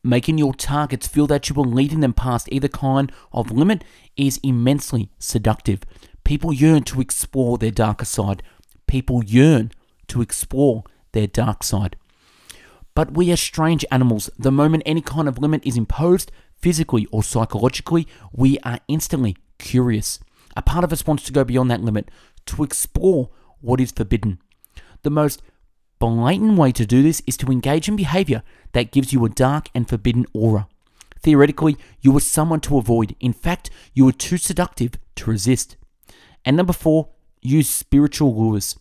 Making 0.03 0.37
your 0.37 0.53
targets 0.53 1.07
feel 1.07 1.27
that 1.27 1.49
you 1.49 1.55
are 1.61 1.65
leading 1.65 1.99
them 1.99 2.13
past 2.13 2.47
either 2.51 2.67
kind 2.67 3.11
of 3.33 3.51
limit 3.51 3.83
is 4.15 4.39
immensely 4.43 5.11
seductive. 5.19 5.81
People 6.23 6.53
yearn 6.53 6.83
to 6.83 7.01
explore 7.01 7.57
their 7.57 7.71
darker 7.71 8.05
side. 8.05 8.43
People 8.87 9.23
yearn 9.23 9.71
to 10.07 10.21
explore 10.21 10.83
their 11.11 11.27
dark 11.27 11.63
side. 11.63 11.97
But 12.95 13.13
we 13.13 13.31
are 13.31 13.37
strange 13.37 13.85
animals. 13.91 14.29
The 14.37 14.51
moment 14.51 14.83
any 14.85 15.01
kind 15.01 15.27
of 15.27 15.37
limit 15.37 15.65
is 15.65 15.77
imposed, 15.77 16.31
physically 16.55 17.07
or 17.11 17.23
psychologically, 17.23 18.07
we 18.31 18.57
are 18.59 18.79
instantly 18.87 19.37
curious. 19.57 20.19
A 20.55 20.61
part 20.61 20.83
of 20.83 20.91
us 20.91 21.05
wants 21.05 21.23
to 21.23 21.33
go 21.33 21.43
beyond 21.43 21.69
that 21.71 21.81
limit, 21.81 22.09
to 22.47 22.63
explore 22.63 23.29
what 23.61 23.79
is 23.79 23.91
forbidden. 23.91 24.39
The 25.03 25.09
most 25.09 25.41
blatant 25.99 26.57
way 26.57 26.71
to 26.71 26.85
do 26.85 27.03
this 27.03 27.21
is 27.27 27.37
to 27.37 27.51
engage 27.51 27.87
in 27.87 27.95
behavior 27.95 28.43
that 28.73 28.91
gives 28.91 29.13
you 29.13 29.23
a 29.25 29.29
dark 29.29 29.69
and 29.75 29.87
forbidden 29.87 30.25
aura. 30.33 30.67
Theoretically, 31.21 31.77
you 32.01 32.15
are 32.15 32.21
someone 32.21 32.61
to 32.61 32.77
avoid. 32.77 33.15
In 33.19 33.33
fact, 33.33 33.69
you 33.93 34.07
are 34.07 34.13
too 34.13 34.37
seductive 34.37 34.93
to 35.15 35.29
resist. 35.29 35.75
And 36.45 36.55
number 36.55 36.73
four, 36.73 37.09
use 37.41 37.69
spiritual 37.69 38.35
lures. 38.35 38.77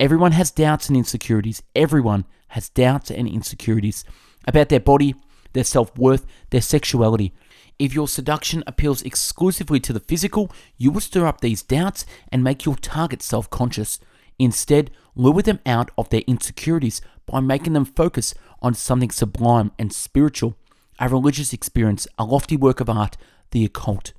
Everyone 0.00 0.32
has 0.32 0.50
doubts 0.50 0.88
and 0.88 0.96
insecurities. 0.96 1.62
Everyone 1.74 2.24
has 2.48 2.68
doubts 2.68 3.10
and 3.10 3.28
insecurities 3.28 4.04
about 4.46 4.68
their 4.68 4.80
body, 4.80 5.14
their 5.52 5.64
self 5.64 5.96
worth, 5.96 6.26
their 6.50 6.60
sexuality. 6.60 7.32
If 7.78 7.94
your 7.94 8.08
seduction 8.08 8.64
appeals 8.66 9.02
exclusively 9.02 9.80
to 9.80 9.92
the 9.92 10.00
physical, 10.00 10.50
you 10.76 10.90
will 10.90 11.00
stir 11.00 11.26
up 11.26 11.40
these 11.40 11.62
doubts 11.62 12.06
and 12.30 12.42
make 12.42 12.64
your 12.64 12.76
target 12.76 13.22
self 13.22 13.48
conscious. 13.50 14.00
Instead, 14.38 14.90
lure 15.14 15.42
them 15.42 15.60
out 15.64 15.90
of 15.96 16.10
their 16.10 16.22
insecurities 16.26 17.00
by 17.26 17.40
making 17.40 17.72
them 17.72 17.84
focus 17.84 18.34
on 18.60 18.74
something 18.74 19.10
sublime 19.10 19.72
and 19.78 19.92
spiritual, 19.92 20.56
a 20.98 21.08
religious 21.08 21.52
experience, 21.52 22.06
a 22.18 22.24
lofty 22.24 22.56
work 22.56 22.80
of 22.80 22.88
art, 22.88 23.16
the 23.50 23.64
occult. 23.64 24.12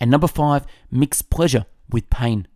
And 0.00 0.10
number 0.10 0.28
five, 0.28 0.66
mix 0.90 1.22
pleasure 1.22 1.66
with 1.90 2.10
pain. 2.10 2.46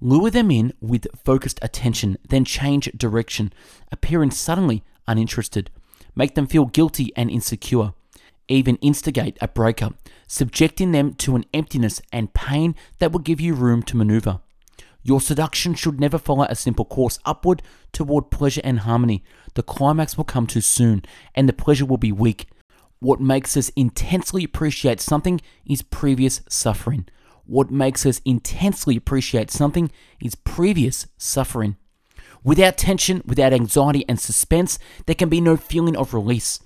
Lure 0.00 0.30
them 0.30 0.50
in 0.50 0.72
with 0.80 1.06
focused 1.24 1.58
attention, 1.62 2.16
then 2.28 2.44
change 2.44 2.90
direction, 2.96 3.52
appearing 3.90 4.30
suddenly 4.30 4.82
uninterested. 5.06 5.70
Make 6.14 6.34
them 6.34 6.46
feel 6.46 6.66
guilty 6.66 7.12
and 7.16 7.30
insecure. 7.30 7.94
Even 8.48 8.76
instigate 8.76 9.38
a 9.40 9.48
breakup, 9.48 9.94
subjecting 10.26 10.92
them 10.92 11.14
to 11.14 11.36
an 11.36 11.44
emptiness 11.54 12.02
and 12.12 12.34
pain 12.34 12.74
that 12.98 13.12
will 13.12 13.20
give 13.20 13.40
you 13.40 13.54
room 13.54 13.82
to 13.84 13.96
maneuver. 13.96 14.40
Your 15.02 15.20
seduction 15.20 15.74
should 15.74 15.98
never 15.98 16.18
follow 16.18 16.44
a 16.44 16.54
simple 16.54 16.84
course 16.84 17.18
upward 17.24 17.62
toward 17.92 18.30
pleasure 18.30 18.60
and 18.62 18.80
harmony. 18.80 19.24
The 19.54 19.62
climax 19.62 20.16
will 20.16 20.24
come 20.24 20.46
too 20.46 20.60
soon, 20.60 21.04
and 21.34 21.48
the 21.48 21.52
pleasure 21.52 21.84
will 21.84 21.96
be 21.96 22.12
weak. 22.12 22.46
What 23.00 23.20
makes 23.20 23.56
us 23.56 23.70
intensely 23.70 24.44
appreciate 24.44 25.00
something 25.00 25.40
is 25.66 25.82
previous 25.82 26.40
suffering. 26.48 27.06
What 27.46 27.70
makes 27.70 28.06
us 28.06 28.20
intensely 28.24 28.96
appreciate 28.96 29.50
something 29.50 29.90
is 30.20 30.36
previous 30.36 31.08
suffering. 31.18 31.76
Without 32.44 32.76
tension, 32.76 33.22
without 33.26 33.52
anxiety 33.52 34.04
and 34.08 34.20
suspense, 34.20 34.78
there 35.06 35.16
can 35.16 35.28
be 35.28 35.40
no 35.40 35.56
feeling 35.56 35.96
of 35.96 36.14
release 36.14 36.60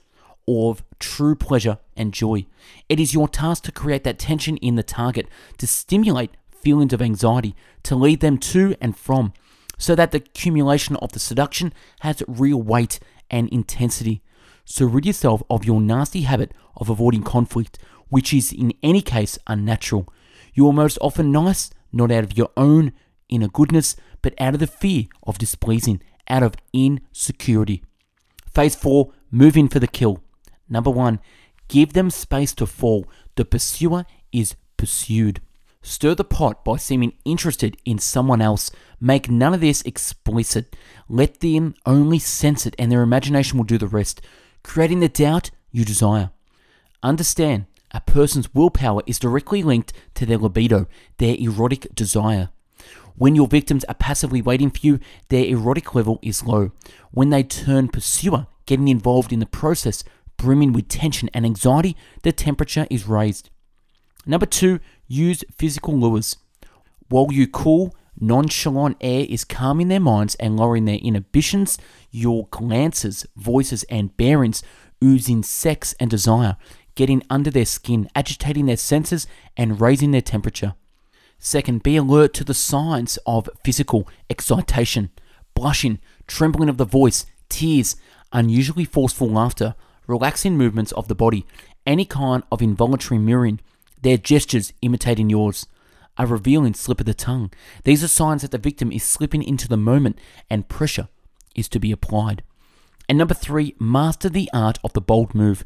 or 0.47 0.73
of 0.73 0.85
true 0.99 1.35
pleasure 1.35 1.79
and 1.97 2.13
joy. 2.13 2.47
It 2.89 3.01
is 3.01 3.15
your 3.15 3.29
task 3.29 3.65
to 3.65 3.73
create 3.73 4.05
that 4.05 4.19
tension 4.19 4.59
in 4.59 4.77
the 4.77 4.83
target, 4.83 5.29
to 5.59 5.67
stimulate 5.67 6.31
feelings 6.63 6.93
of 6.93 7.03
anxiety, 7.03 7.55
to 7.85 7.95
lead 7.95 8.21
them 8.21 8.39
to 8.39 8.75
and 8.81 8.97
from, 8.97 9.33
so 9.79 9.95
that 9.95 10.11
the 10.11 10.19
accumulation 10.19 10.97
of 10.97 11.13
the 11.13 11.19
seduction 11.19 11.73
has 12.01 12.23
real 12.27 12.61
weight 12.61 12.99
and 13.31 13.49
intensity. 13.51 14.23
So 14.65 14.87
rid 14.87 15.07
yourself 15.07 15.43
of 15.49 15.65
your 15.65 15.81
nasty 15.81 16.23
habit 16.23 16.53
of 16.77 16.91
avoiding 16.91 17.23
conflict, 17.23 17.79
which 18.09 18.33
is 18.33 18.53
in 18.53 18.73
any 18.83 19.03
case 19.03 19.39
unnatural. 19.47 20.13
You 20.55 20.67
are 20.69 20.73
most 20.73 20.99
often 21.01 21.31
nice, 21.31 21.71
not 21.93 22.11
out 22.11 22.25
of 22.25 22.37
your 22.37 22.51
own 22.57 22.93
inner 23.29 23.49
goodness, 23.49 23.97
but 24.23 24.35
out 24.41 24.55
of 24.55 24.61
the 24.61 24.67
fear 24.67 25.05
of 25.23 25.39
displeasing, 25.39 26.03
out 26.29 26.43
of 26.43 26.55
insecurity. 26.73 27.83
Phase 28.53 28.75
4 28.75 29.13
Move 29.31 29.57
in 29.57 29.69
for 29.69 29.79
the 29.79 29.87
kill. 29.87 30.23
Number 30.69 30.91
1 30.91 31.21
Give 31.69 31.93
them 31.93 32.11
space 32.11 32.55
to 32.55 32.67
fall. 32.67 33.07
The 33.35 33.45
pursuer 33.45 34.07
is 34.33 34.57
pursued. 34.77 35.41
Stir 35.87 36.17
the 36.17 36.25
pot 36.25 36.65
by 36.65 36.79
seeming 36.79 37.13
interested 37.25 37.77
in 37.85 38.01
someone 38.01 38.43
else. 38.43 38.73
Make 39.01 39.31
none 39.31 39.55
of 39.55 39.61
this 39.61 39.83
explicit. 39.83 40.75
Let 41.09 41.39
them 41.39 41.77
only 41.87 42.19
sense 42.19 42.67
it, 42.67 42.75
and 42.77 42.91
their 42.91 43.03
imagination 43.03 43.57
will 43.57 43.67
do 43.67 43.79
the 43.79 43.87
rest, 43.87 44.21
creating 44.65 44.99
the 44.99 45.09
doubt 45.09 45.53
you 45.71 45.85
desire. 45.85 46.31
Understand 47.05 47.67
a 47.93 48.01
person's 48.01 48.53
willpower 48.53 49.03
is 49.07 49.21
directly 49.21 49.63
linked 49.63 49.93
to 50.15 50.27
their 50.27 50.39
libido, 50.39 50.89
their 51.19 51.37
erotic 51.39 51.95
desire. 51.95 52.49
When 53.15 53.37
your 53.37 53.47
victims 53.47 53.85
are 53.85 53.95
passively 53.95 54.43
waiting 54.43 54.71
for 54.71 54.81
you, 54.85 54.99
their 55.29 55.45
erotic 55.45 55.95
level 55.95 56.19
is 56.21 56.45
low. 56.45 56.73
When 57.13 57.31
they 57.31 57.45
turn 57.45 57.89
pursuer, 57.89 58.49
getting 58.67 58.89
involved 58.89 59.33
in 59.33 59.39
the 59.39 59.47
process 59.47 60.03
brimming 60.37 60.73
with 60.73 60.89
tension 60.89 61.31
and 61.33 61.47
anxiety, 61.47 61.97
the 62.23 62.33
temperature 62.33 62.89
is 62.91 63.07
raised. 63.07 63.51
Number 64.27 64.47
two, 64.47 64.81
use 65.07 65.45
physical 65.57 65.95
lures. 65.99 66.37
While 67.09 67.33
you 67.33 67.47
cool, 67.47 67.95
nonchalant 68.19 68.97
air 69.01 69.27
is 69.29 69.45
calming 69.45 69.89
their 69.89 70.01
minds 70.01 70.35
and 70.37 70.57
lowering 70.57 70.85
their 70.85 70.97
inhibitions, 70.97 71.79
your 72.11 72.49
glances, 72.51 73.27
voices, 73.37 73.85
and 73.85 74.17
bearings 74.17 74.63
oozing 75.03 75.43
sex 75.43 75.95
and 76.01 76.11
desire, 76.11 76.57
getting 76.95 77.23
under 77.29 77.51
their 77.51 77.67
skin, 77.67 78.09
agitating 78.15 78.67
their 78.67 78.77
senses, 78.77 79.27
and 79.57 79.81
raising 79.81 80.11
their 80.11 80.23
temperature. 80.23 80.75
Second, 81.39 81.83
be 81.83 81.97
alert 81.97 82.33
to 82.35 82.45
the 82.45 82.55
signs 82.55 83.19
of 83.27 83.51
physical 83.63 84.09
excitation, 84.31 85.11
blushing, 85.55 85.99
trembling 86.27 86.69
of 86.69 86.79
the 86.79 86.85
voice, 86.85 87.27
tears, 87.49 87.97
unusually 88.33 88.85
forceful 88.85 89.29
laughter, 89.29 89.75
relaxing 90.07 90.57
movements 90.57 90.93
of 90.93 91.09
the 91.09 91.15
body, 91.15 91.45
any 91.87 92.05
kind 92.05 92.43
of 92.51 92.63
involuntary 92.63 93.19
mirroring, 93.19 93.61
their 94.03 94.17
gestures 94.17 94.73
imitating 94.83 95.31
yours, 95.31 95.67
a 96.19 96.27
revealing 96.27 96.75
slip 96.75 97.01
of 97.01 97.07
the 97.07 97.15
tongue. 97.15 97.53
These 97.85 98.03
are 98.03 98.09
signs 98.09 98.43
that 98.43 98.51
the 98.51 98.59
victim 98.59 98.93
is 98.93 99.03
slipping 99.03 99.43
into 99.43 99.69
the 99.69 99.77
moment 99.77 100.19
and 100.49 100.69
pressure 100.69 101.09
is 101.55 101.69
to 101.69 101.81
be 101.81 101.93
applied. 101.93 102.43
And 103.09 103.19
number 103.19 103.35
three, 103.35 103.75
master 103.79 104.29
the 104.29 104.51
art 104.53 104.79
of 104.83 104.93
the 104.93 105.01
bold 105.01 105.35
move. 105.35 105.65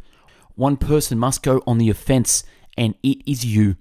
One 0.55 0.77
person 0.77 1.19
must 1.19 1.43
go 1.43 1.63
on 1.67 1.79
the 1.79 1.91
offense, 1.91 2.45
and 2.77 2.95
it 3.03 3.23
is 3.27 3.45
you. 3.45 3.77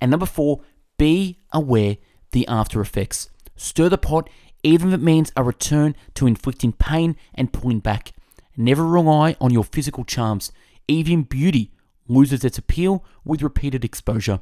And 0.00 0.10
number 0.10 0.26
four, 0.26 0.60
be 0.98 1.38
aware 1.52 1.98
the 2.32 2.46
after 2.48 2.80
effects. 2.80 3.30
Stir 3.54 3.88
the 3.88 3.98
pot, 3.98 4.28
even 4.62 4.88
if 4.88 4.94
it 4.94 5.02
means 5.02 5.32
a 5.36 5.44
return 5.44 5.94
to 6.14 6.26
inflicting 6.26 6.72
pain 6.72 7.16
and 7.34 7.52
pulling 7.52 7.80
back. 7.80 8.12
Never 8.56 8.84
rely 8.84 9.36
on 9.40 9.52
your 9.52 9.64
physical 9.64 10.04
charms. 10.04 10.50
Even 10.88 11.22
beauty 11.22 11.70
loses 12.08 12.44
its 12.44 12.58
appeal 12.58 13.04
with 13.24 13.42
repeated 13.42 13.84
exposure. 13.84 14.40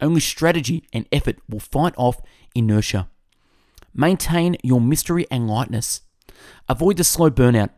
Only 0.00 0.20
strategy 0.20 0.84
and 0.92 1.06
effort 1.10 1.38
will 1.48 1.60
fight 1.60 1.94
off 1.96 2.20
inertia. 2.54 3.08
Maintain 3.94 4.56
your 4.62 4.80
mystery 4.80 5.26
and 5.30 5.48
lightness. 5.48 6.02
Avoid 6.68 6.98
the 6.98 7.04
slow 7.04 7.30
burnout. 7.30 7.70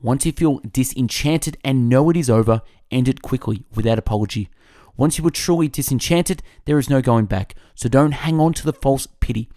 Once 0.00 0.24
you 0.24 0.32
feel 0.32 0.60
disenchanted 0.70 1.58
and 1.64 1.88
know 1.88 2.08
it 2.10 2.16
is 2.16 2.30
over, 2.30 2.62
end 2.90 3.08
it 3.08 3.22
quickly 3.22 3.64
without 3.74 3.98
apology. 3.98 4.48
Once 4.96 5.18
you 5.18 5.26
are 5.26 5.30
truly 5.30 5.68
disenchanted, 5.68 6.42
there 6.64 6.78
is 6.78 6.88
no 6.88 7.02
going 7.02 7.26
back. 7.26 7.54
So 7.74 7.88
don't 7.88 8.12
hang 8.12 8.40
on 8.40 8.54
to 8.54 8.64
the 8.64 8.72
false 8.72 9.06
pity. 9.20 9.50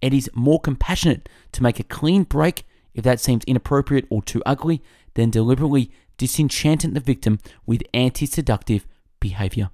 It 0.00 0.14
is 0.14 0.30
more 0.34 0.60
compassionate 0.60 1.28
to 1.52 1.62
make 1.62 1.78
a 1.78 1.84
clean 1.84 2.22
break 2.22 2.64
if 2.94 3.04
that 3.04 3.20
seems 3.20 3.44
inappropriate 3.44 4.06
or 4.08 4.22
too 4.22 4.42
ugly 4.46 4.82
than 5.14 5.30
deliberately 5.30 5.90
disenchanting 6.18 6.94
the 6.94 7.00
victim 7.00 7.38
with 7.64 7.82
anti 7.94 8.26
seductive 8.26 8.86
behavior. 9.20 9.70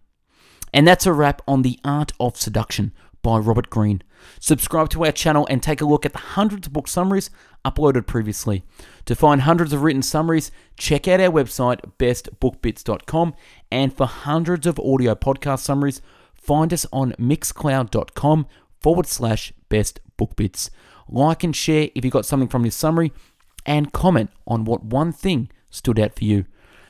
And 0.72 0.86
that's 0.86 1.06
a 1.06 1.12
wrap 1.12 1.42
on 1.46 1.62
The 1.62 1.78
Art 1.84 2.12
of 2.18 2.36
Seduction 2.36 2.92
by 3.22 3.38
Robert 3.38 3.70
Greene. 3.70 4.02
Subscribe 4.40 4.88
to 4.90 5.04
our 5.04 5.12
channel 5.12 5.46
and 5.50 5.62
take 5.62 5.80
a 5.80 5.84
look 5.84 6.06
at 6.06 6.12
the 6.12 6.18
hundreds 6.18 6.66
of 6.66 6.72
book 6.72 6.88
summaries 6.88 7.30
uploaded 7.64 8.06
previously. 8.06 8.64
To 9.06 9.14
find 9.14 9.42
hundreds 9.42 9.72
of 9.72 9.82
written 9.82 10.02
summaries, 10.02 10.50
check 10.76 11.06
out 11.08 11.20
our 11.20 11.30
website, 11.30 11.80
bestbookbits.com, 11.98 13.34
and 13.70 13.96
for 13.96 14.06
hundreds 14.06 14.66
of 14.66 14.78
audio 14.80 15.14
podcast 15.14 15.60
summaries, 15.60 16.00
find 16.34 16.72
us 16.72 16.86
on 16.92 17.12
mixcloud.com 17.12 18.46
forward 18.80 19.06
slash 19.06 19.52
bestbookbits. 19.70 20.70
Like 21.08 21.44
and 21.44 21.54
share 21.54 21.88
if 21.94 22.04
you 22.04 22.10
got 22.10 22.26
something 22.26 22.48
from 22.48 22.62
this 22.62 22.76
summary, 22.76 23.12
and 23.64 23.92
comment 23.92 24.30
on 24.46 24.64
what 24.64 24.84
one 24.84 25.12
thing 25.12 25.48
stood 25.72 25.98
out 25.98 26.14
for 26.14 26.24
you. 26.24 26.44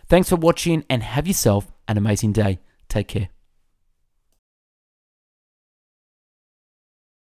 Thanks 0.06 0.28
for 0.28 0.36
watching 0.36 0.84
and 0.90 1.02
have 1.02 1.26
yourself 1.26 1.72
an 1.88 1.96
amazing 1.96 2.32
day. 2.32 2.60
Take 2.90 3.08
care. 3.08 3.30